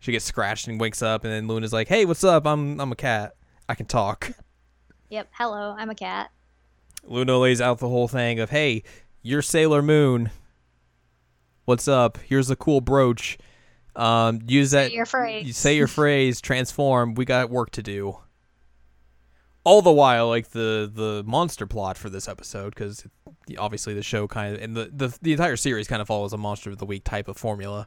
she 0.00 0.12
gets 0.12 0.24
scratched 0.24 0.66
and 0.66 0.80
wakes 0.80 1.02
up. 1.02 1.24
And 1.24 1.32
then 1.32 1.46
Luna's 1.46 1.72
like, 1.72 1.88
"Hey, 1.88 2.04
what's 2.04 2.24
up? 2.24 2.46
I'm 2.46 2.80
I'm 2.80 2.90
a 2.90 2.96
cat. 2.96 3.34
I 3.68 3.74
can 3.74 3.86
talk." 3.86 4.32
Yep. 5.10 5.28
Hello, 5.32 5.74
I'm 5.78 5.90
a 5.90 5.94
cat. 5.94 6.30
Luna 7.04 7.38
lays 7.38 7.60
out 7.60 7.78
the 7.78 7.88
whole 7.88 8.08
thing 8.08 8.40
of, 8.40 8.50
hey, 8.50 8.82
you're 9.22 9.42
Sailor 9.42 9.82
Moon. 9.82 10.30
What's 11.64 11.88
up? 11.88 12.18
Here's 12.18 12.50
a 12.50 12.56
cool 12.56 12.80
brooch. 12.80 13.38
Um, 13.96 14.40
use 14.46 14.70
that. 14.70 14.90
Say 14.90 14.94
your 14.94 15.06
phrase. 15.06 15.46
You 15.46 15.52
say 15.52 15.76
your 15.76 15.86
phrase. 15.88 16.40
Transform. 16.40 17.14
We 17.14 17.24
got 17.24 17.50
work 17.50 17.70
to 17.72 17.82
do. 17.82 18.18
All 19.62 19.82
the 19.82 19.92
while, 19.92 20.28
like 20.28 20.50
the 20.50 20.90
the 20.92 21.22
monster 21.26 21.66
plot 21.66 21.98
for 21.98 22.08
this 22.08 22.28
episode, 22.28 22.74
because 22.74 23.06
obviously 23.58 23.92
the 23.94 24.02
show 24.02 24.26
kind 24.26 24.54
of 24.54 24.62
and 24.62 24.76
the, 24.76 24.90
the 24.92 25.18
the 25.20 25.32
entire 25.32 25.56
series 25.56 25.86
kind 25.86 26.00
of 26.00 26.08
follows 26.08 26.32
a 26.32 26.38
monster 26.38 26.70
of 26.70 26.78
the 26.78 26.86
week 26.86 27.04
type 27.04 27.28
of 27.28 27.36
formula. 27.36 27.86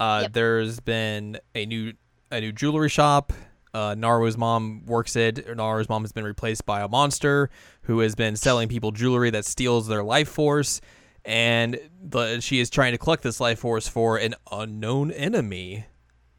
Uh, 0.00 0.20
Yep. 0.22 0.32
There's 0.32 0.80
been 0.80 1.38
a 1.54 1.66
new 1.66 1.92
a 2.30 2.40
new 2.40 2.52
jewelry 2.52 2.88
shop. 2.88 3.32
Uh, 3.74 3.94
Naru's 3.94 4.36
mom 4.36 4.84
works 4.86 5.16
it. 5.16 5.46
Naru's 5.46 5.88
mom 5.88 6.02
has 6.02 6.12
been 6.12 6.24
replaced 6.24 6.64
by 6.66 6.80
a 6.80 6.88
monster 6.88 7.50
who 7.82 8.00
has 8.00 8.14
been 8.14 8.36
selling 8.36 8.68
people 8.68 8.92
jewelry 8.92 9.30
that 9.30 9.44
steals 9.44 9.86
their 9.88 10.02
life 10.02 10.28
force, 10.28 10.80
and 11.24 11.78
the, 12.02 12.40
she 12.40 12.60
is 12.60 12.70
trying 12.70 12.92
to 12.92 12.98
collect 12.98 13.22
this 13.22 13.40
life 13.40 13.58
force 13.60 13.86
for 13.88 14.16
an 14.16 14.34
unknown 14.50 15.10
enemy, 15.10 15.84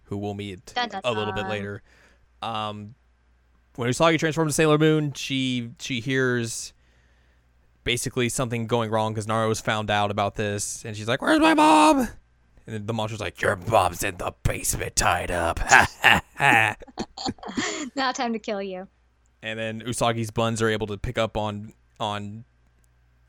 who 0.03 0.17
we'll 0.17 0.33
meet 0.33 0.73
Dun, 0.73 0.89
dun, 0.89 1.01
a 1.03 1.11
little 1.11 1.33
bit 1.33 1.47
later. 1.47 1.81
Um, 2.41 2.95
when 3.75 3.89
Usagi 3.89 4.17
transforms 4.19 4.53
to 4.53 4.55
Sailor 4.55 4.77
Moon, 4.77 5.13
she 5.13 5.69
she 5.79 5.99
hears 6.01 6.73
basically 7.83 8.29
something 8.29 8.67
going 8.67 8.89
wrong 8.91 9.13
because 9.13 9.27
Naru's 9.27 9.59
found 9.61 9.89
out 9.91 10.11
about 10.11 10.35
this, 10.35 10.83
and 10.83 10.95
she's 10.97 11.07
like, 11.07 11.21
"Where's 11.21 11.39
my 11.39 11.53
mom?" 11.53 12.07
And 12.69 12.75
then 12.75 12.85
the 12.85 12.93
monster's 12.93 13.19
like, 13.19 13.41
"Your 13.41 13.55
mom's 13.55 14.03
in 14.03 14.17
the 14.17 14.31
basement, 14.43 14.95
tied 14.95 15.31
up." 15.31 15.57
Ha 15.57 15.87
ha 16.03 16.21
ha. 16.37 16.75
Now 17.95 18.11
time 18.11 18.33
to 18.33 18.39
kill 18.39 18.61
you. 18.61 18.87
and 19.41 19.57
then 19.57 19.81
Usagi's 19.81 20.29
buns 20.29 20.61
are 20.61 20.69
able 20.69 20.85
to 20.87 20.97
pick 20.97 21.17
up 21.17 21.35
on 21.35 21.73
on 21.99 22.45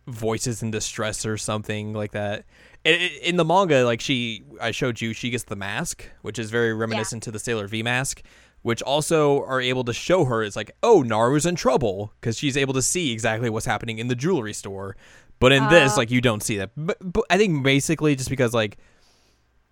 voices 0.06 0.62
in 0.62 0.70
distress 0.70 1.24
or 1.24 1.38
something 1.38 1.94
like 1.94 2.12
that. 2.12 2.44
In, 2.84 3.36
the 3.36 3.44
manga, 3.44 3.84
like 3.84 4.00
she, 4.00 4.42
I 4.60 4.70
showed 4.72 5.00
you, 5.00 5.12
she 5.12 5.30
gets 5.30 5.44
the 5.44 5.56
mask, 5.56 6.04
which 6.22 6.38
is 6.38 6.50
very 6.50 6.72
reminiscent 6.74 7.22
to 7.24 7.30
the 7.30 7.38
Sailor 7.38 7.66
V 7.68 7.82
mask, 7.82 8.22
which 8.62 8.82
also 8.82 9.42
are 9.44 9.60
able 9.60 9.84
to 9.84 9.92
show 9.92 10.24
her 10.24 10.42
it's 10.42 10.56
like, 10.56 10.70
oh, 10.82 11.02
Naru's 11.06 11.46
in 11.46 11.54
trouble 11.54 12.12
because 12.20 12.36
she's 12.38 12.56
able 12.56 12.74
to 12.74 12.82
see 12.82 13.12
exactly 13.12 13.48
what's 13.50 13.66
happening 13.66 13.98
in 13.98 14.08
the 14.08 14.14
jewelry 14.16 14.52
store. 14.52 14.96
But 15.38 15.52
in 15.52 15.66
this, 15.68 15.94
Uh. 15.94 15.96
like, 15.98 16.10
you 16.10 16.20
don't 16.20 16.42
see 16.42 16.56
that. 16.58 16.70
But, 16.76 16.96
but 17.00 17.24
I 17.30 17.36
think 17.38 17.62
basically 17.62 18.14
just 18.16 18.30
because 18.30 18.52
like 18.52 18.76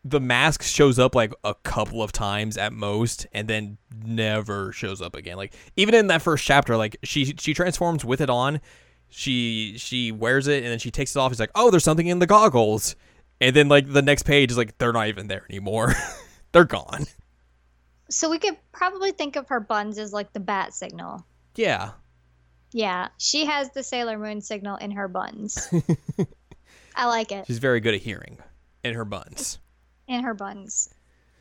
the 0.04 0.20
mask 0.20 0.62
shows 0.62 0.98
up 0.98 1.14
like 1.14 1.32
a 1.44 1.54
couple 1.54 2.02
of 2.02 2.12
times 2.12 2.56
at 2.56 2.72
most 2.72 3.26
and 3.32 3.48
then 3.48 3.78
never 4.04 4.72
shows 4.72 5.02
up 5.02 5.14
again. 5.16 5.36
Like 5.36 5.54
even 5.76 5.94
in 5.94 6.06
that 6.08 6.22
first 6.22 6.44
chapter 6.44 6.76
like 6.76 6.96
she 7.02 7.34
she 7.38 7.54
transforms 7.54 8.04
with 8.04 8.20
it 8.20 8.30
on. 8.30 8.60
She 9.10 9.74
she 9.78 10.12
wears 10.12 10.46
it 10.48 10.62
and 10.62 10.70
then 10.72 10.78
she 10.78 10.90
takes 10.90 11.16
it 11.16 11.18
off. 11.18 11.32
It's 11.32 11.40
like 11.40 11.50
oh 11.54 11.70
there's 11.70 11.84
something 11.84 12.06
in 12.06 12.18
the 12.18 12.26
goggles. 12.26 12.96
And 13.40 13.54
then 13.54 13.68
like 13.68 13.90
the 13.92 14.02
next 14.02 14.22
page 14.24 14.50
is 14.50 14.56
like 14.56 14.78
they're 14.78 14.92
not 14.92 15.08
even 15.08 15.26
there 15.28 15.44
anymore. 15.48 15.94
They're 16.52 16.64
gone. 16.64 17.04
So 18.08 18.30
we 18.30 18.38
could 18.38 18.56
probably 18.72 19.12
think 19.12 19.36
of 19.36 19.48
her 19.48 19.60
buns 19.60 19.98
as 19.98 20.14
like 20.14 20.32
the 20.32 20.40
bat 20.40 20.72
signal. 20.72 21.26
yeah. 21.54 21.90
Yeah, 22.72 23.08
she 23.18 23.46
has 23.46 23.70
the 23.70 23.82
Sailor 23.82 24.18
Moon 24.18 24.40
signal 24.42 24.76
in 24.76 24.90
her 24.90 25.08
buns. 25.08 25.68
I 26.96 27.06
like 27.06 27.32
it. 27.32 27.46
she's 27.46 27.58
very 27.58 27.80
good 27.80 27.94
at 27.94 28.00
hearing 28.02 28.38
in 28.84 28.92
her 28.94 29.04
buns 29.06 29.58
In 30.08 30.24
her 30.24 30.34
buns. 30.34 30.90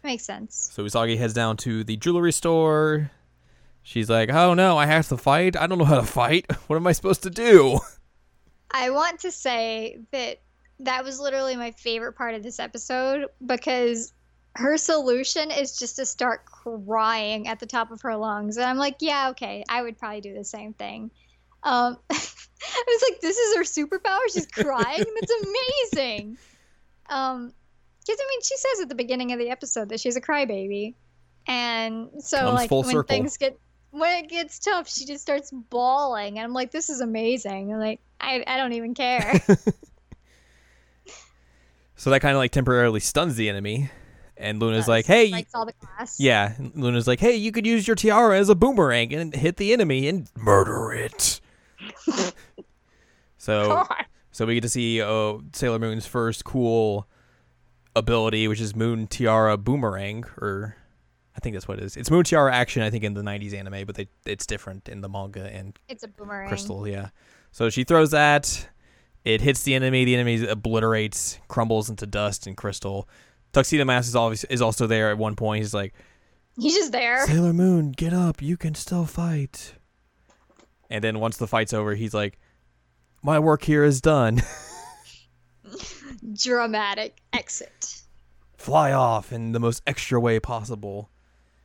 Makes 0.03 0.25
sense. 0.25 0.69
so 0.73 0.83
Usagi 0.83 1.17
heads 1.17 1.33
down 1.33 1.57
to 1.57 1.83
the 1.83 1.97
jewelry 1.97 2.31
store 2.31 3.11
she's 3.81 4.09
like 4.09 4.29
oh 4.29 4.53
no 4.53 4.77
I 4.77 4.85
have 4.85 5.07
to 5.09 5.17
fight 5.17 5.57
I 5.57 5.65
don't 5.67 5.79
know 5.79 5.85
how 5.85 5.99
to 5.99 6.05
fight 6.05 6.51
what 6.67 6.75
am 6.75 6.85
I 6.87 6.91
supposed 6.91 7.23
to 7.23 7.29
do 7.29 7.79
I 8.71 8.89
want 8.91 9.21
to 9.21 9.31
say 9.31 9.99
that 10.11 10.41
that 10.81 11.03
was 11.03 11.19
literally 11.19 11.55
my 11.55 11.71
favorite 11.71 12.13
part 12.13 12.35
of 12.35 12.43
this 12.43 12.59
episode 12.59 13.25
because 13.45 14.13
her 14.55 14.77
solution 14.77 15.51
is 15.51 15.77
just 15.77 15.95
to 15.97 16.05
start 16.05 16.45
crying 16.45 17.47
at 17.47 17.59
the 17.59 17.65
top 17.65 17.91
of 17.91 18.01
her 18.01 18.15
lungs. 18.15 18.57
And 18.57 18.65
I'm 18.65 18.77
like, 18.77 18.97
yeah, 18.99 19.29
okay, 19.29 19.63
I 19.69 19.81
would 19.81 19.97
probably 19.97 20.21
do 20.21 20.33
the 20.33 20.43
same 20.43 20.73
thing. 20.73 21.11
Um, 21.63 21.97
I 22.11 22.83
was 22.87 23.03
like, 23.09 23.21
this 23.21 23.37
is 23.37 23.55
her 23.55 23.63
superpower. 23.63 24.19
She's 24.33 24.47
crying. 24.47 25.03
That's 25.19 25.31
amazing. 25.93 26.37
Um, 27.09 27.53
because 28.07 28.19
I 28.19 28.27
mean, 28.29 28.41
she 28.41 28.57
says 28.57 28.79
at 28.81 28.89
the 28.89 28.95
beginning 28.95 29.33
of 29.33 29.39
the 29.39 29.49
episode 29.49 29.89
that 29.89 29.99
she's 29.99 30.15
a 30.15 30.21
crybaby, 30.21 30.95
and 31.45 32.09
so 32.19 32.37
Comes 32.39 32.53
like 32.53 32.71
when 32.71 32.83
circle. 32.85 33.03
things 33.03 33.37
get 33.37 33.59
when 33.91 34.23
it 34.23 34.29
gets 34.29 34.59
tough, 34.59 34.89
she 34.89 35.05
just 35.05 35.21
starts 35.21 35.51
bawling, 35.51 36.39
and 36.39 36.45
I'm 36.45 36.53
like, 36.53 36.71
this 36.71 36.89
is 36.89 37.01
amazing. 37.01 37.71
And 37.71 37.79
like, 37.81 37.99
I 38.21 38.43
I 38.47 38.57
don't 38.57 38.73
even 38.73 38.93
care. 38.93 39.39
So 41.97 42.11
that 42.11 42.21
kind 42.21 42.33
of 42.33 42.37
like 42.37 42.51
temporarily 42.51 42.99
stuns 42.99 43.35
the 43.35 43.49
enemy. 43.49 43.89
And 44.37 44.59
Luna's 44.59 44.81
Does. 44.81 44.87
like, 44.87 45.05
hey, 45.07 45.31
Lights 45.31 45.55
all 45.55 45.65
the 45.65 45.73
class. 45.73 46.19
yeah. 46.19 46.53
Luna's 46.75 47.07
like, 47.07 47.19
hey, 47.19 47.35
you 47.35 47.51
could 47.51 47.65
use 47.65 47.87
your 47.87 47.95
tiara 47.95 48.37
as 48.37 48.49
a 48.49 48.55
boomerang 48.55 49.11
and 49.15 49.35
hit 49.35 49.57
the 49.57 49.73
enemy 49.73 50.07
and 50.07 50.29
murder 50.37 50.93
it. 50.93 51.41
so, 53.39 53.67
God. 53.67 54.05
so 54.31 54.45
we 54.45 54.53
get 54.53 54.61
to 54.61 54.69
see 54.69 55.01
uh, 55.01 55.37
Sailor 55.53 55.79
Moon's 55.79 56.05
first 56.05 56.45
cool 56.45 57.07
ability, 57.97 58.47
which 58.47 58.61
is 58.61 58.75
Moon 58.75 59.07
Tiara 59.07 59.57
Boomerang, 59.57 60.25
or 60.41 60.75
I 61.35 61.39
think 61.39 61.55
that's 61.55 61.67
what 61.67 61.79
it 61.79 61.83
is. 61.83 61.97
It's 61.97 62.09
Moon 62.11 62.23
Tiara 62.23 62.53
action, 62.53 62.81
I 62.81 62.89
think, 62.89 63.03
in 63.03 63.13
the 63.13 63.21
'90s 63.21 63.53
anime, 63.53 63.85
but 63.85 63.95
they, 63.95 64.07
it's 64.25 64.45
different 64.45 64.89
in 64.89 65.01
the 65.01 65.09
manga 65.09 65.45
and 65.53 65.77
It's 65.87 66.03
a 66.03 66.07
boomerang. 66.07 66.47
Crystal, 66.47 66.87
yeah. 66.87 67.09
So 67.51 67.69
she 67.69 67.83
throws 67.83 68.11
that. 68.11 68.69
It 69.25 69.41
hits 69.41 69.63
the 69.63 69.75
enemy. 69.75 70.05
The 70.05 70.15
enemy 70.15 70.47
obliterates, 70.47 71.39
crumbles 71.47 71.89
into 71.89 72.05
dust 72.07 72.47
and 72.47 72.55
crystal. 72.55 73.09
Tuxedo 73.51 73.83
Mask 73.85 74.07
is 74.07 74.15
always 74.15 74.43
is 74.45 74.61
also 74.61 74.87
there 74.87 75.09
at 75.09 75.17
one 75.17 75.35
point. 75.35 75.63
He's 75.63 75.73
like, 75.73 75.93
He's 76.57 76.75
just 76.75 76.91
there. 76.91 77.25
Sailor 77.27 77.53
Moon, 77.53 77.91
get 77.91 78.13
up. 78.13 78.41
You 78.41 78.57
can 78.57 78.73
still 78.75 79.05
fight. 79.05 79.73
And 80.89 81.03
then 81.03 81.19
once 81.19 81.37
the 81.37 81.47
fight's 81.47 81.73
over, 81.73 81.95
he's 81.95 82.13
like, 82.13 82.39
My 83.21 83.37
work 83.39 83.63
here 83.63 83.83
is 83.83 84.01
done. 84.01 84.41
Dramatic 86.37 87.17
exit. 87.33 88.01
Fly 88.57 88.91
off 88.91 89.31
in 89.31 89.51
the 89.51 89.59
most 89.59 89.81
extra 89.87 90.19
way 90.19 90.39
possible. 90.39 91.09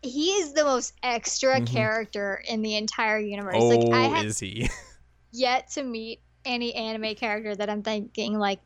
He 0.02 0.30
is 0.32 0.52
the 0.52 0.64
most 0.64 0.94
extra 1.02 1.60
Mhm. 1.60 1.66
character 1.66 2.42
in 2.48 2.62
the 2.62 2.76
entire 2.76 3.18
universe. 3.18 3.56
Oh, 3.56 3.68
like 3.68 3.92
I 3.92 4.02
have 4.08 4.24
is 4.26 4.40
he? 4.40 4.68
yet 5.32 5.70
to 5.72 5.82
meet 5.82 6.20
any 6.44 6.74
anime 6.74 7.14
character 7.14 7.54
that 7.54 7.70
I'm 7.70 7.82
thinking 7.82 8.38
like 8.38 8.60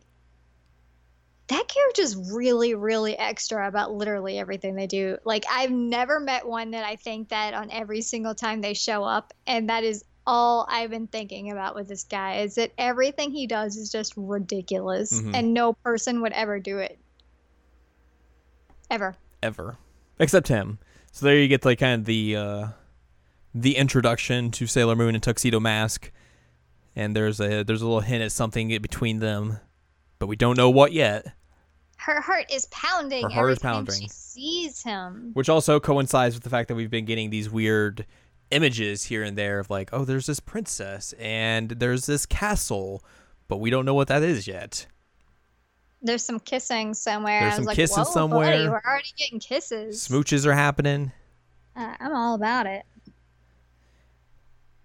that 1.48 1.68
character's 1.68 2.16
really, 2.32 2.74
really 2.74 3.16
extra 3.16 3.68
about 3.68 3.92
literally 3.92 4.38
everything 4.38 4.74
they 4.74 4.88
do. 4.88 5.16
Like 5.24 5.44
I've 5.48 5.70
never 5.70 6.18
met 6.18 6.46
one 6.46 6.72
that 6.72 6.84
I 6.84 6.96
think 6.96 7.28
that 7.28 7.54
on 7.54 7.70
every 7.70 8.02
single 8.02 8.34
time 8.34 8.60
they 8.60 8.74
show 8.74 9.04
up, 9.04 9.32
and 9.46 9.68
that 9.68 9.84
is 9.84 10.04
all 10.26 10.66
I've 10.70 10.90
been 10.90 11.06
thinking 11.06 11.50
about 11.50 11.74
with 11.74 11.88
this 11.88 12.04
guy 12.04 12.38
is 12.38 12.56
that 12.56 12.72
everything 12.78 13.30
he 13.30 13.46
does 13.46 13.76
is 13.76 13.90
just 13.92 14.12
ridiculous, 14.16 15.12
Mhm. 15.20 15.34
and 15.34 15.54
no 15.54 15.72
person 15.74 16.20
would 16.22 16.32
ever 16.32 16.58
do 16.58 16.78
it. 16.78 16.98
Ever. 18.90 19.16
Ever. 19.42 19.76
Except 20.18 20.48
him. 20.48 20.78
So 21.12 21.26
there 21.26 21.38
you 21.38 21.48
get 21.48 21.64
like 21.64 21.78
kind 21.78 22.00
of 22.00 22.06
the 22.06 22.36
uh 22.36 22.66
the 23.54 23.76
introduction 23.76 24.50
to 24.52 24.66
Sailor 24.66 24.96
Moon 24.96 25.14
and 25.14 25.22
Tuxedo 25.22 25.60
Mask. 25.60 26.10
And 26.94 27.14
there's 27.14 27.40
a 27.40 27.62
there's 27.62 27.82
a 27.82 27.86
little 27.86 28.00
hint 28.00 28.22
at 28.22 28.32
something 28.32 28.68
between 28.80 29.18
them, 29.18 29.58
but 30.18 30.26
we 30.26 30.36
don't 30.36 30.56
know 30.56 30.70
what 30.70 30.92
yet. 30.92 31.26
Her 31.98 32.20
heart 32.20 32.46
is 32.52 32.66
pounding 32.70 33.22
Her 33.24 33.30
heart 33.30 33.44
every 33.44 33.52
is 33.54 33.58
pounding. 33.58 34.00
she 34.00 34.08
sees 34.08 34.82
him. 34.82 35.30
Which 35.34 35.48
also 35.48 35.80
coincides 35.80 36.34
with 36.34 36.44
the 36.44 36.50
fact 36.50 36.68
that 36.68 36.74
we've 36.74 36.90
been 36.90 37.06
getting 37.06 37.30
these 37.30 37.50
weird 37.50 38.06
images 38.50 39.04
here 39.04 39.22
and 39.22 39.36
there 39.36 39.58
of 39.58 39.70
like, 39.70 39.90
oh, 39.92 40.04
there's 40.04 40.26
this 40.26 40.40
princess 40.40 41.14
and 41.18 41.70
there's 41.70 42.06
this 42.06 42.26
castle, 42.26 43.04
but 43.48 43.58
we 43.58 43.70
don't 43.70 43.84
know 43.84 43.94
what 43.94 44.08
that 44.08 44.22
is 44.22 44.46
yet. 44.46 44.86
There's 46.02 46.24
some 46.24 46.38
kissing 46.38 46.94
somewhere. 46.94 47.40
There's 47.40 47.42
I 47.42 47.46
was 47.46 47.56
some 47.56 47.64
like, 47.64 47.76
kissing 47.76 48.04
somewhere. 48.04 48.52
Buddy, 48.52 48.68
we're 48.68 48.82
already 48.86 49.12
getting 49.16 49.40
kisses. 49.40 50.06
Smooches 50.06 50.46
are 50.46 50.54
happening. 50.54 51.12
Uh, 51.74 51.94
I'm 51.98 52.14
all 52.14 52.34
about 52.34 52.66
it. 52.66 52.84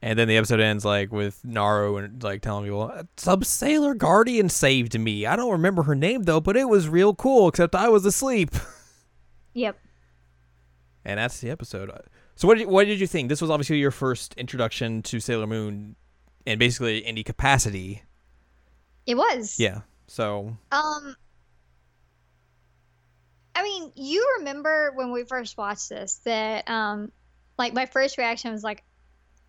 And 0.01 0.17
then 0.17 0.27
the 0.27 0.37
episode 0.37 0.59
ends 0.59 0.83
like 0.83 1.11
with 1.11 1.45
Naru 1.45 1.97
and 1.97 2.23
like 2.23 2.41
telling 2.41 2.65
people, 2.65 2.91
some 3.17 3.43
sailor 3.43 3.93
guardian 3.93 4.49
saved 4.49 4.99
me. 4.99 5.27
I 5.27 5.35
don't 5.35 5.51
remember 5.51 5.83
her 5.83 5.93
name 5.93 6.23
though, 6.23 6.41
but 6.41 6.57
it 6.57 6.67
was 6.67 6.89
real 6.89 7.13
cool. 7.13 7.49
Except 7.49 7.75
I 7.75 7.89
was 7.89 8.05
asleep. 8.05 8.51
Yep. 9.53 9.77
And 11.03 11.19
that's 11.19 11.39
the 11.41 11.49
episode. 11.49 11.91
So 12.35 12.47
what 12.47 12.57
did, 12.57 12.67
what 12.67 12.85
did 12.87 12.99
you 12.99 13.07
think? 13.07 13.29
This 13.29 13.41
was 13.41 13.49
obviously 13.51 13.77
your 13.77 13.91
first 13.91 14.33
introduction 14.35 15.01
to 15.03 15.19
Sailor 15.19 15.47
Moon, 15.47 15.95
and 16.47 16.59
basically 16.59 17.05
any 17.05 17.23
capacity. 17.23 18.03
It 19.05 19.15
was. 19.15 19.59
Yeah. 19.59 19.81
So 20.07 20.55
Um. 20.71 21.15
I 23.53 23.63
mean, 23.63 23.91
you 23.95 24.35
remember 24.39 24.91
when 24.95 25.11
we 25.11 25.23
first 25.23 25.57
watched 25.57 25.89
this 25.89 26.15
that 26.23 26.69
um, 26.69 27.11
like 27.57 27.73
my 27.73 27.85
first 27.85 28.17
reaction 28.17 28.51
was 28.51 28.63
like, 28.63 28.83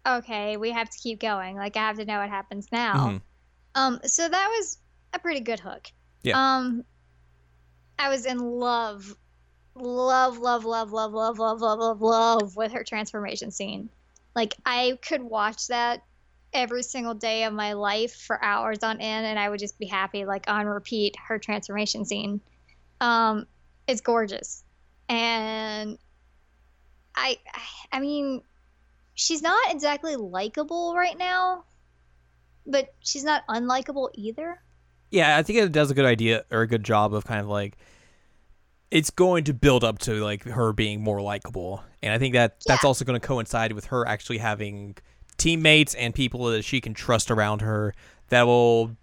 okay, 0.07 0.57
we 0.57 0.71
have 0.73 0.91
to 0.91 0.99
keep 0.99 1.21
going. 1.21 1.57
Like 1.57 1.77
I 1.77 1.81
have 1.81 1.97
to 1.99 2.05
know 2.05 2.19
what 2.19 2.29
happens 2.29 2.67
now. 2.73 2.95
mhm. 2.95 3.21
Um, 3.75 4.01
so 4.05 4.29
that 4.29 4.49
was 4.49 4.79
a 5.15 5.19
pretty 5.19 5.41
good 5.41 5.61
hook. 5.61 5.87
Yeah. 6.23 6.35
Um, 6.37 6.85
I 7.99 8.09
was 8.11 8.27
in 8.27 8.39
love, 8.39 9.17
love, 9.75 10.39
love, 10.39 10.65
love, 10.65 10.93
love, 10.93 11.13
love, 11.13 11.39
love, 11.39 11.61
love, 11.61 11.79
love, 11.79 12.01
love 12.01 12.57
with 12.57 12.73
her 12.73 12.85
transformation 12.85 13.51
scene. 13.51 13.89
Like 14.35 14.55
I 14.65 14.99
could 15.07 15.23
watch 15.23 15.69
that 15.69 16.03
every 16.53 16.83
single 16.83 17.15
day 17.15 17.45
of 17.45 17.53
my 17.53 17.73
life 17.73 18.15
for 18.15 18.43
hours 18.43 18.83
on 18.83 19.01
end, 19.01 19.27
and 19.27 19.39
I 19.39 19.49
would 19.49 19.59
just 19.59 19.79
be 19.79 19.87
happy, 19.87 20.25
like 20.25 20.45
on 20.49 20.67
repeat. 20.67 21.17
Her 21.27 21.39
transformation 21.39 22.05
scene, 22.05 22.41
um, 23.01 23.47
it's 23.87 24.01
gorgeous, 24.01 24.65
and 25.09 25.99
I, 27.15 27.39
I 27.91 28.01
mean, 28.01 28.43
she's 29.15 29.43
not 29.43 29.73
exactly 29.73 30.17
likable 30.17 30.95
right 30.95 31.17
now, 31.17 31.65
but 32.67 32.95
she's 33.01 33.25
not 33.25 33.47
unlikable 33.49 34.11
either. 34.15 34.59
Yeah, 35.11 35.37
I 35.37 35.43
think 35.43 35.59
it 35.59 35.73
does 35.73 35.91
a 35.91 35.95
good 35.95 36.07
idea 36.07 36.45
or 36.51 36.63
a 36.63 36.67
good 36.67 36.85
job 36.85 37.13
of 37.13 37.27
kind 37.27 37.41
of 37.41 37.49
like 37.49 37.77
it's 38.93 39.09
going 39.11 39.43
to 39.45 39.55
build 39.55 39.83
up 39.83 39.99
to 40.01 40.23
like 40.23 40.45
her 40.45 40.73
being 40.73 41.01
more 41.03 41.21
likable, 41.23 41.83
and 42.03 42.13
I 42.13 42.19
think 42.19 42.35
that 42.35 42.61
that's 42.67 42.83
Yeah. 42.83 42.89
also 42.89 43.05
going 43.05 43.19
to 43.19 43.27
coincide 43.27 43.73
with 43.73 43.87
her 43.87 44.07
actually 44.07 44.39
having 44.39 44.97
teammates 45.39 45.95
and 45.95 46.15
people 46.15 46.45
that 46.45 46.63
she 46.63 46.81
can 46.81 46.93
trust 46.93 47.31
around 47.31 47.63
her 47.63 47.95
that 48.29 48.43
will 48.43 48.97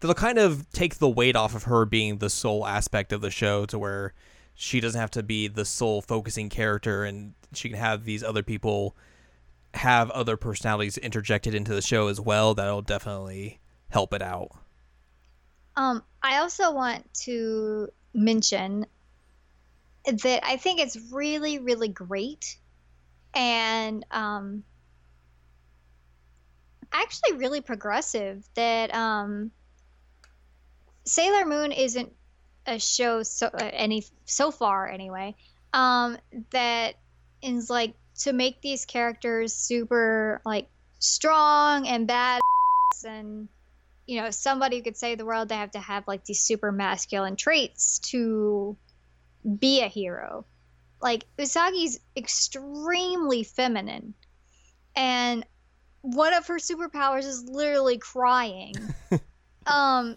that'll 0.00 0.14
kind 0.14 0.38
of 0.38 0.70
take 0.72 0.96
the 0.98 1.08
weight 1.08 1.34
off 1.34 1.54
of 1.54 1.62
her 1.64 1.84
being 1.86 2.18
the 2.18 2.28
sole 2.28 2.66
aspect 2.66 3.10
of 3.12 3.20
the 3.22 3.30
show 3.30 3.64
to 3.66 3.78
where 3.78 4.12
she 4.54 4.80
doesn't 4.80 5.00
have 5.00 5.10
to 5.12 5.22
be 5.22 5.48
the 5.48 5.64
sole 5.64 6.02
focusing 6.02 6.50
character 6.50 7.04
and 7.04 7.32
she 7.54 7.70
can 7.70 7.78
have 7.78 8.04
these 8.04 8.22
other 8.22 8.42
people 8.42 8.94
have 9.74 10.10
other 10.10 10.36
personalities 10.36 10.98
interjected 10.98 11.54
into 11.54 11.74
the 11.74 11.80
show 11.82 12.08
as 12.08 12.20
well 12.20 12.52
that'll 12.54 12.82
definitely 12.82 13.58
help 13.88 14.12
it 14.12 14.20
out 14.22 14.50
Um, 15.74 16.02
I 16.22 16.36
also 16.38 16.70
want 16.72 17.12
to 17.24 17.88
mention 18.12 18.86
that 20.04 20.40
I 20.44 20.56
think 20.56 20.80
it's 20.80 20.98
really, 21.12 21.58
really 21.58 21.88
great. 21.88 22.56
And 23.34 24.04
um, 24.10 24.64
actually 26.92 27.38
really 27.38 27.60
progressive 27.60 28.44
that 28.54 28.94
um, 28.94 29.50
Sailor 31.04 31.46
Moon 31.46 31.72
isn't 31.72 32.12
a 32.66 32.78
show 32.78 33.22
so 33.22 33.46
uh, 33.46 33.70
any 33.72 34.04
so 34.24 34.50
far 34.50 34.88
anyway. 34.88 35.34
Um, 35.72 36.18
that 36.50 36.94
is 37.42 37.70
like 37.70 37.94
to 38.20 38.32
make 38.32 38.60
these 38.60 38.84
characters 38.84 39.54
super 39.54 40.40
like 40.44 40.68
strong 40.98 41.88
and 41.88 42.06
bad 42.06 42.40
and 43.06 43.48
you 44.06 44.20
know 44.20 44.30
somebody 44.30 44.76
who 44.76 44.82
could 44.82 44.96
save 44.96 45.18
the 45.18 45.24
world 45.24 45.48
they 45.48 45.56
have 45.56 45.70
to 45.72 45.80
have 45.80 46.06
like 46.06 46.24
these 46.24 46.40
super 46.40 46.70
masculine 46.70 47.36
traits 47.36 47.98
to 47.98 48.76
be 49.58 49.80
a 49.82 49.88
hero. 49.88 50.44
Like 51.00 51.24
usagi's 51.38 51.98
extremely 52.16 53.42
feminine. 53.42 54.14
And 54.94 55.44
one 56.02 56.34
of 56.34 56.46
her 56.46 56.58
superpowers 56.58 57.24
is 57.24 57.44
literally 57.44 57.98
crying. 57.98 58.74
Um 59.64 60.16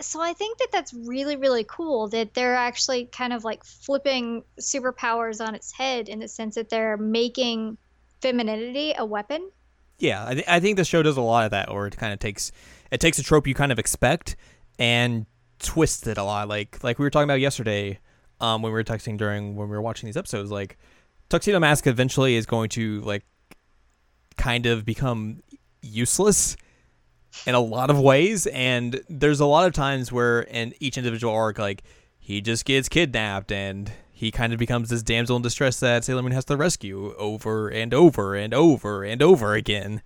so 0.00 0.20
i 0.20 0.32
think 0.32 0.58
that 0.58 0.72
that's 0.72 0.92
really 0.92 1.36
really 1.36 1.64
cool 1.68 2.08
that 2.08 2.34
they're 2.34 2.56
actually 2.56 3.04
kind 3.06 3.32
of 3.32 3.44
like 3.44 3.62
flipping 3.62 4.42
superpowers 4.58 5.40
on 5.40 5.54
its 5.54 5.70
head 5.70 6.08
in 6.08 6.18
the 6.18 6.26
sense 6.26 6.56
that 6.56 6.68
they're 6.68 6.96
making 6.96 7.78
femininity 8.24 8.94
a 8.96 9.04
weapon. 9.04 9.50
Yeah, 9.98 10.26
I, 10.26 10.34
th- 10.34 10.46
I 10.48 10.58
think 10.58 10.78
the 10.78 10.84
show 10.84 11.02
does 11.02 11.18
a 11.18 11.22
lot 11.22 11.44
of 11.44 11.50
that, 11.50 11.68
or 11.68 11.86
it 11.86 11.96
kind 11.96 12.12
of 12.12 12.18
takes 12.18 12.50
it 12.90 13.00
takes 13.00 13.18
a 13.18 13.22
trope 13.22 13.46
you 13.46 13.54
kind 13.54 13.70
of 13.70 13.78
expect 13.78 14.36
and 14.78 15.26
twists 15.58 16.06
it 16.06 16.18
a 16.18 16.24
lot. 16.24 16.48
Like 16.48 16.82
like 16.82 16.98
we 16.98 17.04
were 17.04 17.10
talking 17.10 17.24
about 17.28 17.40
yesterday, 17.40 17.98
um, 18.40 18.62
when 18.62 18.72
we 18.72 18.74
were 18.76 18.84
texting 18.84 19.16
during 19.16 19.56
when 19.56 19.68
we 19.68 19.76
were 19.76 19.82
watching 19.82 20.06
these 20.06 20.16
episodes. 20.16 20.50
Like 20.50 20.76
Tuxedo 21.28 21.58
Mask 21.60 21.86
eventually 21.86 22.36
is 22.36 22.46
going 22.46 22.68
to 22.70 23.00
like 23.02 23.24
kind 24.36 24.66
of 24.66 24.84
become 24.84 25.42
useless 25.82 26.56
in 27.46 27.54
a 27.54 27.60
lot 27.60 27.90
of 27.90 27.98
ways, 27.98 28.46
and 28.48 29.00
there's 29.08 29.40
a 29.40 29.46
lot 29.46 29.66
of 29.66 29.72
times 29.72 30.12
where 30.12 30.42
in 30.42 30.72
each 30.80 30.96
individual 30.96 31.32
arc, 31.34 31.58
like 31.58 31.82
he 32.18 32.40
just 32.40 32.64
gets 32.64 32.88
kidnapped 32.88 33.50
and 33.52 33.90
he 34.12 34.30
kind 34.30 34.52
of 34.52 34.58
becomes 34.58 34.88
this 34.88 35.02
damsel 35.02 35.36
in 35.36 35.42
distress 35.42 35.80
that 35.80 36.04
Sailor 36.04 36.22
Moon 36.22 36.32
has 36.32 36.44
to 36.46 36.56
rescue 36.56 37.14
over 37.16 37.68
and 37.68 37.92
over 37.92 38.34
and 38.36 38.54
over 38.54 39.02
and 39.02 39.20
over 39.20 39.54
again, 39.54 40.00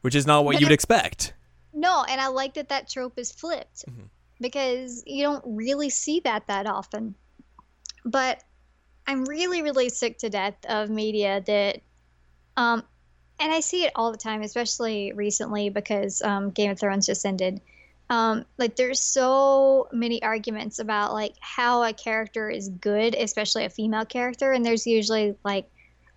which 0.00 0.14
is 0.16 0.26
not 0.26 0.44
what 0.44 0.54
But 0.54 0.60
you 0.60 0.66
would 0.66 0.72
it- 0.72 0.74
expect. 0.74 1.32
No, 1.72 2.04
and 2.06 2.20
I 2.20 2.26
like 2.26 2.54
that 2.54 2.68
that 2.68 2.90
trope 2.90 3.18
is 3.18 3.32
flipped 3.32 3.84
Mhm. 3.88 4.08
Because 4.42 5.02
you 5.06 5.22
don't 5.22 5.42
really 5.46 5.88
see 5.88 6.20
that 6.20 6.46
that 6.48 6.66
often. 6.66 7.14
But 8.04 8.42
I'm 9.06 9.24
really, 9.24 9.62
really 9.62 9.88
sick 9.88 10.18
to 10.18 10.28
death 10.28 10.56
of 10.68 10.90
media 10.90 11.42
that, 11.46 11.80
um, 12.56 12.82
and 13.40 13.52
I 13.52 13.60
see 13.60 13.84
it 13.84 13.92
all 13.96 14.12
the 14.12 14.18
time, 14.18 14.42
especially 14.42 15.12
recently 15.12 15.70
because 15.70 16.20
um, 16.22 16.50
Game 16.50 16.70
of 16.70 16.78
Thrones 16.78 17.06
just 17.06 17.24
ended. 17.24 17.60
Um, 18.10 18.44
like 18.58 18.76
there's 18.76 19.00
so 19.00 19.88
many 19.92 20.22
arguments 20.22 20.78
about 20.78 21.14
like 21.14 21.34
how 21.40 21.82
a 21.82 21.92
character 21.92 22.50
is 22.50 22.68
good, 22.68 23.14
especially 23.14 23.64
a 23.64 23.70
female 23.70 24.04
character, 24.04 24.52
and 24.52 24.64
there's 24.64 24.86
usually 24.86 25.34
like 25.44 25.70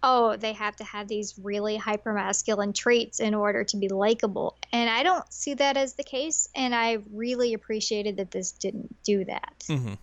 oh, 0.08 0.38
they 0.38 0.54
have 0.54 0.76
to 0.76 0.84
have 0.84 1.08
these 1.08 1.34
really 1.41 1.76
hyper 1.78 2.13
masculine 2.13 2.74
traits 2.74 3.20
in 3.20 3.34
order 3.34 3.63
to 3.63 3.76
be 3.76 3.88
likable. 3.89 4.56
And 4.72 4.88
I 4.88 5.02
don't 5.02 5.26
see 5.34 5.56
that 5.56 5.78
as 5.78 5.96
the 5.96 6.04
case. 6.04 6.48
And 6.56 6.76
I 6.76 7.00
really 7.12 7.56
appreciated 7.56 8.18
that 8.18 8.30
this 8.30 8.52
didn't 8.52 8.96
do 9.04 9.26
that. 9.26 9.63
hmm 9.68 9.94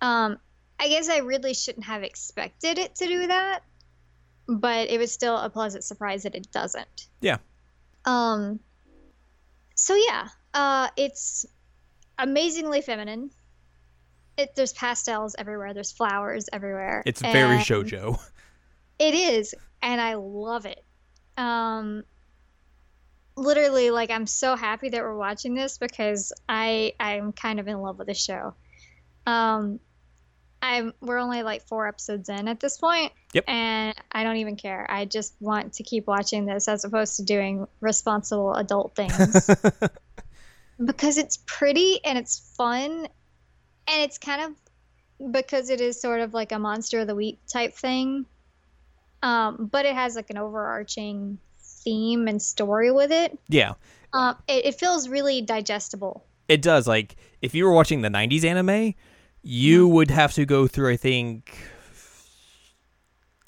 Um, 0.00 0.38
I 0.78 0.88
guess 0.88 1.08
I 1.08 1.18
really 1.18 1.52
shouldn't 1.52 1.86
have 1.86 2.04
expected 2.04 2.78
it 2.78 2.94
to 2.96 3.06
do 3.06 3.26
that, 3.26 3.64
but 4.46 4.88
it 4.88 4.98
was 4.98 5.10
still 5.10 5.36
a 5.36 5.50
pleasant 5.50 5.82
surprise 5.82 6.22
that 6.22 6.36
it 6.36 6.52
doesn't. 6.52 7.08
Yeah. 7.20 7.38
Um, 8.04 8.60
so 9.74 9.96
yeah, 9.96 10.28
uh, 10.54 10.88
it's 10.96 11.44
amazingly 12.18 12.82
feminine. 12.82 13.30
It, 14.38 14.54
there's 14.54 14.72
pastels 14.72 15.34
everywhere. 15.36 15.74
There's 15.74 15.90
flowers 15.90 16.48
everywhere. 16.52 17.02
It's 17.04 17.20
very 17.20 17.58
shojo. 17.58 18.20
it 19.02 19.14
is, 19.14 19.54
and 19.82 20.00
I 20.00 20.14
love 20.14 20.64
it. 20.66 20.84
Um, 21.36 22.04
literally, 23.36 23.90
like 23.90 24.10
I'm 24.10 24.26
so 24.26 24.56
happy 24.56 24.90
that 24.90 25.02
we're 25.02 25.16
watching 25.16 25.54
this 25.54 25.78
because 25.78 26.32
I 26.48 26.94
I'm 27.00 27.32
kind 27.32 27.58
of 27.60 27.68
in 27.68 27.78
love 27.80 27.98
with 27.98 28.06
the 28.06 28.14
show. 28.14 28.54
Um, 29.26 29.80
I'm 30.60 30.92
we're 31.00 31.18
only 31.18 31.42
like 31.42 31.66
four 31.66 31.88
episodes 31.88 32.28
in 32.28 32.46
at 32.46 32.60
this 32.60 32.78
point, 32.78 33.12
Yep. 33.32 33.44
and 33.48 33.94
I 34.12 34.22
don't 34.22 34.36
even 34.36 34.56
care. 34.56 34.86
I 34.88 35.04
just 35.04 35.34
want 35.40 35.74
to 35.74 35.82
keep 35.82 36.06
watching 36.06 36.46
this 36.46 36.68
as 36.68 36.84
opposed 36.84 37.16
to 37.16 37.24
doing 37.24 37.66
responsible 37.80 38.54
adult 38.54 38.94
things 38.94 39.50
because 40.84 41.18
it's 41.18 41.38
pretty 41.46 41.98
and 42.04 42.16
it's 42.16 42.54
fun, 42.56 43.08
and 43.88 44.02
it's 44.02 44.18
kind 44.18 44.42
of 45.20 45.32
because 45.32 45.70
it 45.70 45.80
is 45.80 46.00
sort 46.00 46.20
of 46.20 46.34
like 46.34 46.52
a 46.52 46.58
monster 46.58 47.00
of 47.00 47.06
the 47.08 47.14
week 47.14 47.40
type 47.52 47.74
thing 47.74 48.26
um, 49.22 49.68
but 49.70 49.86
it 49.86 49.94
has 49.94 50.16
like 50.16 50.30
an 50.30 50.38
overarching 50.38 51.38
theme 51.60 52.28
and 52.28 52.40
story 52.40 52.90
with 52.92 53.10
it. 53.12 53.38
yeah, 53.48 53.74
Um, 54.12 54.36
it, 54.48 54.66
it 54.66 54.74
feels 54.74 55.08
really 55.08 55.40
digestible. 55.42 56.24
it 56.48 56.62
does. 56.62 56.86
Like 56.86 57.16
if 57.40 57.54
you 57.54 57.64
were 57.64 57.72
watching 57.72 58.02
the 58.02 58.08
'90s 58.08 58.44
anime, 58.44 58.94
you 59.42 59.88
would 59.88 60.10
have 60.10 60.32
to 60.34 60.44
go 60.44 60.66
through, 60.66 60.90
I 60.92 60.96
think, 60.96 61.52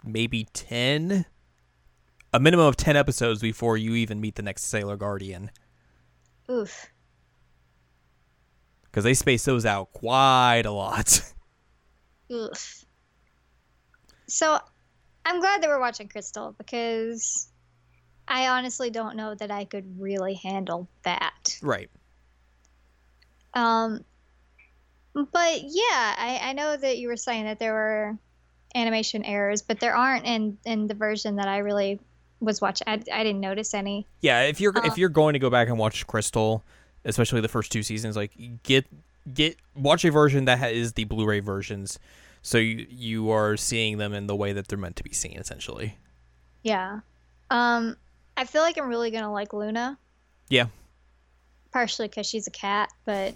maybe 0.05 0.47
ten, 0.53 1.25
a 2.33 2.41
minimum 2.41 2.67
of 2.67 2.77
ten 2.77 2.97
episodes 2.97 3.41
before 3.41 3.77
you 3.77 3.95
even 3.95 4.21
meet 4.21 4.35
the 4.37 4.43
next 4.43 4.65
Sailor 4.65 4.97
Guardian, 4.97 5.51
Oof. 6.51 6.87
because 8.85 9.05
they 9.05 9.15
space 9.15 9.45
those 9.45 9.65
out 9.67 9.93
quite 9.93 10.63
a 10.67 10.71
lot. 10.73 11.21
Oof. 12.33 12.85
So 14.27 14.59
I'm 15.25 15.41
glad 15.41 15.63
that 15.63 15.69
we're 15.69 15.81
watching 15.81 16.09
Crystal 16.09 16.55
because 16.59 17.49
I 18.29 18.49
honestly 18.49 18.91
don't 18.91 19.17
know 19.17 19.35
that 19.35 19.51
I 19.51 19.65
could 19.65 20.01
really 20.01 20.35
handle 20.35 20.89
that. 21.05 21.59
right. 21.63 21.91
Um, 23.55 24.05
but 25.15 25.61
yeah, 25.63 26.15
I, 26.19 26.41
I 26.43 26.53
know 26.55 26.77
that 26.77 26.99
you 26.99 27.09
were 27.09 27.17
saying 27.17 27.45
that 27.45 27.59
there 27.61 27.73
were 27.73 28.19
animation 28.75 29.25
errors, 29.25 29.63
but 29.63 29.79
there 29.79 29.95
aren't 29.95 30.25
in 30.27 30.59
in 30.65 30.89
the 30.89 30.95
version 30.95 31.37
that 31.37 31.47
I 31.47 31.59
really 31.59 32.01
was 32.41 32.61
watching. 32.61 32.89
I, 32.89 32.95
I 33.13 33.23
didn't 33.23 33.41
notice 33.41 33.75
any. 33.75 34.07
Yeah, 34.21 34.43
if 34.43 34.61
you're 34.61 34.77
Uh, 34.77 34.87
if 34.87 34.99
you're 34.99 35.09
going 35.09 35.35
to 35.35 35.39
go 35.39 35.51
back 35.51 35.69
and 35.69 35.79
watch 35.79 36.07
Crystal, 36.07 36.65
especially 37.05 37.41
the 37.41 37.49
first 37.49 37.71
two 37.71 37.83
seasons, 37.85 38.17
like 38.17 38.33
get 38.65 38.87
get 39.33 39.57
watch 39.77 40.05
a 40.05 40.11
version 40.11 40.47
that 40.47 40.59
ha- 40.59 40.67
is 40.67 40.95
the 40.95 41.05
Blu-ray 41.05 41.41
versions, 41.41 41.99
so 42.45 42.59
you 42.59 42.87
you 42.91 43.31
are 43.31 43.57
seeing 43.57 43.97
them 43.97 44.13
in 44.13 44.27
the 44.27 44.37
way 44.37 44.53
that 44.53 44.69
they're 44.69 44.79
meant 44.79 44.97
to 44.97 45.03
be 45.03 45.15
seen, 45.15 45.39
essentially. 45.39 45.97
Yeah. 46.63 47.01
Um, 47.51 47.97
I 48.37 48.45
feel 48.45 48.61
like 48.61 48.77
I'm 48.77 48.87
really 48.87 49.11
gonna 49.11 49.33
like 49.33 49.55
Luna. 49.55 49.99
Yeah. 50.51 50.67
Partially 51.73 52.07
because 52.07 52.27
she's 52.27 52.47
a 52.47 52.51
cat, 52.51 52.91
but 53.07 53.35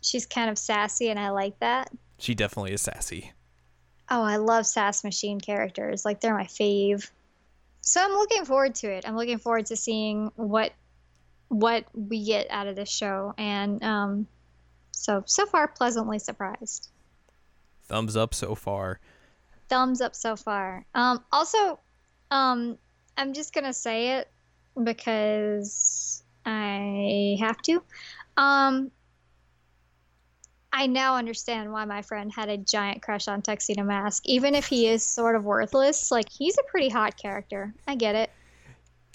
she's 0.00 0.26
kind 0.26 0.50
of 0.50 0.58
sassy, 0.58 1.08
and 1.08 1.20
I 1.20 1.30
like 1.30 1.56
that. 1.60 1.92
She 2.18 2.34
definitely 2.34 2.72
is 2.72 2.82
sassy. 2.82 3.32
Oh, 4.10 4.24
I 4.24 4.36
love 4.36 4.66
sass 4.66 5.04
machine 5.04 5.40
characters. 5.40 6.04
Like 6.04 6.20
they're 6.20 6.34
my 6.34 6.46
fave. 6.46 7.08
So 7.80 8.02
I'm 8.02 8.10
looking 8.10 8.44
forward 8.44 8.74
to 8.76 8.90
it. 8.90 9.08
I'm 9.08 9.16
looking 9.16 9.38
forward 9.38 9.66
to 9.66 9.76
seeing 9.76 10.32
what 10.34 10.72
what 11.46 11.84
we 11.94 12.24
get 12.24 12.48
out 12.50 12.66
of 12.66 12.74
this 12.74 12.90
show, 12.90 13.34
and 13.38 13.80
um, 13.84 14.26
so 14.90 15.22
so 15.26 15.46
far 15.46 15.68
pleasantly 15.68 16.18
surprised. 16.18 16.90
Thumbs 17.90 18.16
up 18.16 18.34
so 18.34 18.54
far. 18.54 19.00
Thumbs 19.68 20.00
up 20.00 20.14
so 20.14 20.36
far. 20.36 20.86
Um, 20.94 21.24
also, 21.32 21.80
um, 22.30 22.78
I'm 23.16 23.32
just 23.32 23.52
gonna 23.52 23.72
say 23.72 24.18
it 24.18 24.30
because 24.80 26.22
I 26.46 27.36
have 27.40 27.60
to. 27.62 27.82
Um, 28.36 28.92
I 30.72 30.86
now 30.86 31.16
understand 31.16 31.72
why 31.72 31.84
my 31.84 32.02
friend 32.02 32.32
had 32.32 32.48
a 32.48 32.56
giant 32.56 33.02
crush 33.02 33.26
on 33.26 33.42
Tuxedo 33.42 33.82
Mask. 33.82 34.22
Even 34.24 34.54
if 34.54 34.66
he 34.66 34.86
is 34.86 35.04
sort 35.04 35.34
of 35.34 35.44
worthless, 35.44 36.12
like 36.12 36.28
he's 36.30 36.56
a 36.58 36.62
pretty 36.70 36.90
hot 36.90 37.16
character. 37.16 37.74
I 37.88 37.96
get 37.96 38.14
it. 38.14 38.30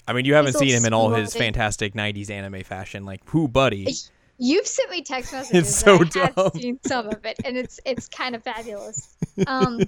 I 0.06 0.12
mean, 0.12 0.26
you 0.26 0.34
haven't 0.34 0.52
He's 0.52 0.58
seen 0.58 0.76
him 0.76 0.84
in 0.84 0.92
all 0.92 1.08
his 1.08 1.34
fantastic 1.34 1.94
'90s 1.94 2.30
anime 2.30 2.62
fashion, 2.62 3.06
like 3.06 3.22
who, 3.30 3.48
buddy? 3.48 3.94
You've 4.38 4.66
sent 4.66 4.90
me 4.90 5.02
text 5.02 5.32
messages. 5.32 5.68
It's 5.68 5.76
so 5.76 5.96
and 5.96 6.10
I 6.16 6.26
dumb. 6.26 6.32
have 6.36 6.52
seen 6.54 6.78
some 6.84 7.06
of 7.08 7.24
it, 7.24 7.38
and 7.44 7.56
it's 7.56 7.80
it's 7.84 8.08
kind 8.08 8.34
of 8.34 8.42
fabulous. 8.42 9.14
Um, 9.46 9.80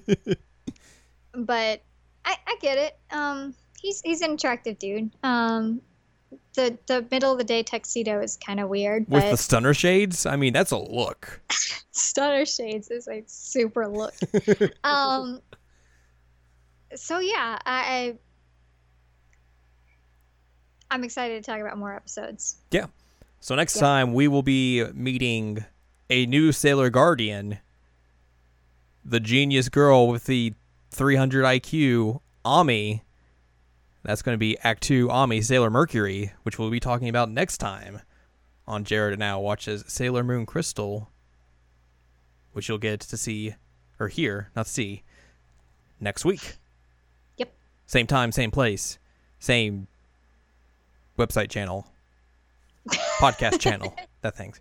but 1.34 1.80
I, 2.24 2.36
I 2.46 2.56
get 2.60 2.76
it. 2.76 2.98
Um, 3.10 3.54
he's 3.80 4.02
he's 4.02 4.20
an 4.20 4.32
attractive 4.32 4.78
dude. 4.78 5.10
Um, 5.22 5.80
the 6.54 6.76
the 6.86 7.06
middle 7.10 7.32
of 7.32 7.38
the 7.38 7.44
day 7.44 7.62
tuxedo 7.62 8.20
is 8.20 8.36
kind 8.36 8.60
of 8.60 8.68
weird, 8.68 9.06
With 9.08 9.22
but 9.22 9.30
the 9.30 9.36
stunner 9.38 9.72
shades, 9.72 10.26
I 10.26 10.36
mean, 10.36 10.52
that's 10.52 10.70
a 10.70 10.76
look. 10.78 11.40
Stunner 11.92 12.44
Shades 12.46 12.90
is 12.90 13.08
a 13.08 13.22
super 13.26 13.88
look. 13.88 14.14
um. 14.84 15.40
So 16.94 17.18
yeah, 17.18 17.58
I. 17.64 17.80
I 17.80 18.18
I'm 20.90 21.04
excited 21.04 21.42
to 21.42 21.50
talk 21.50 21.60
about 21.60 21.76
more 21.76 21.94
episodes. 21.94 22.56
Yeah. 22.70 22.86
So 23.40 23.54
next 23.54 23.76
Yeah. 23.76 23.82
time 23.82 24.14
we 24.14 24.28
will 24.28 24.42
be 24.42 24.84
meeting 24.92 25.64
a 26.10 26.26
new 26.26 26.52
Sailor 26.52 26.90
Guardian, 26.90 27.58
the 29.04 29.20
genius 29.20 29.68
girl 29.68 30.08
with 30.08 30.24
the 30.24 30.54
300 30.90 31.44
IQ, 31.44 32.20
Ami. 32.44 33.02
That's 34.02 34.22
going 34.22 34.34
to 34.34 34.38
be 34.38 34.56
Act 34.60 34.82
2 34.82 35.10
Ami 35.10 35.40
Sailor 35.42 35.70
Mercury, 35.70 36.32
which 36.42 36.58
we'll 36.58 36.70
be 36.70 36.80
talking 36.80 37.08
about 37.08 37.30
next 37.30 37.58
time 37.58 38.00
on 38.66 38.84
Jared 38.84 39.14
and 39.14 39.20
Now 39.20 39.40
Watches 39.40 39.84
Sailor 39.86 40.24
Moon 40.24 40.46
Crystal, 40.46 41.10
which 42.52 42.68
you'll 42.68 42.78
get 42.78 43.00
to 43.00 43.16
see 43.16 43.54
or 44.00 44.08
hear, 44.08 44.50
not 44.54 44.66
see, 44.66 45.02
next 46.00 46.24
week. 46.24 46.56
Yep. 47.36 47.52
Same 47.86 48.06
time, 48.06 48.30
same 48.32 48.50
place, 48.50 48.98
same 49.40 49.88
website 51.18 51.50
channel, 51.50 51.88
podcast 53.20 53.60
channel, 53.60 53.94
that 54.22 54.36
things. 54.36 54.60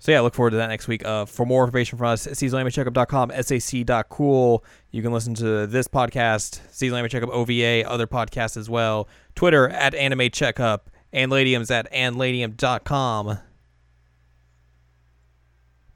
So 0.00 0.12
yeah, 0.12 0.20
look 0.20 0.34
forward 0.34 0.50
to 0.50 0.56
that 0.58 0.68
next 0.68 0.86
week. 0.86 1.04
Uh, 1.04 1.24
for 1.24 1.44
more 1.44 1.64
information 1.64 1.98
from 1.98 2.06
us, 2.08 2.26
seasonalanimecheckup.com, 2.26 3.32
sac.cool. 3.42 4.64
You 4.92 5.02
can 5.02 5.12
listen 5.12 5.34
to 5.34 5.66
this 5.66 5.88
podcast, 5.88 6.60
Season 6.70 6.96
Anime 6.96 7.10
Checkup 7.10 7.30
OVA, 7.30 7.84
other 7.88 8.06
podcasts 8.06 8.56
as 8.56 8.70
well. 8.70 9.08
Twitter 9.34 9.68
at 9.68 9.94
Anime 9.94 10.30
Checkup, 10.30 10.88
and 11.12 11.32
Ladiums 11.32 11.70
at 11.70 11.90
anladium.com. 11.92 13.38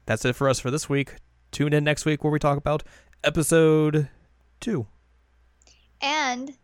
That's 0.05 0.25
it 0.25 0.35
for 0.35 0.49
us 0.49 0.59
for 0.59 0.69
this 0.69 0.89
week. 0.89 1.15
Tune 1.51 1.73
in 1.73 1.83
next 1.83 2.05
week 2.05 2.23
where 2.23 2.31
we 2.31 2.39
talk 2.39 2.57
about 2.57 2.83
episode 3.23 4.09
two. 4.59 4.87
And 6.01 6.57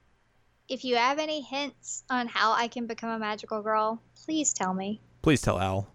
if 0.70 0.86
you 0.86 0.96
have 0.96 1.18
any 1.20 1.42
hints 1.42 2.04
on 2.10 2.28
how 2.28 2.54
I 2.54 2.68
can 2.68 2.86
become 2.86 3.10
a 3.10 3.20
magical 3.20 3.62
girl, 3.62 4.02
please 4.24 4.54
tell 4.54 4.74
me. 4.74 5.02
Please 5.22 5.42
tell 5.42 5.60
Al. 5.60 5.88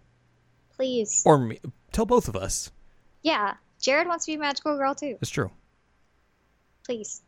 Please. 0.75 1.23
Or 1.25 1.37
me. 1.39 1.59
Tell 1.91 2.05
both 2.05 2.27
of 2.27 2.35
us. 2.35 2.71
Yeah. 3.23 3.55
Jared 3.79 4.07
wants 4.07 4.25
to 4.25 4.31
be 4.31 4.35
a 4.35 4.39
magical 4.39 4.77
girl 4.77 4.93
too. 4.93 5.17
It's 5.21 5.31
true. 5.31 5.49
Please. 6.85 7.21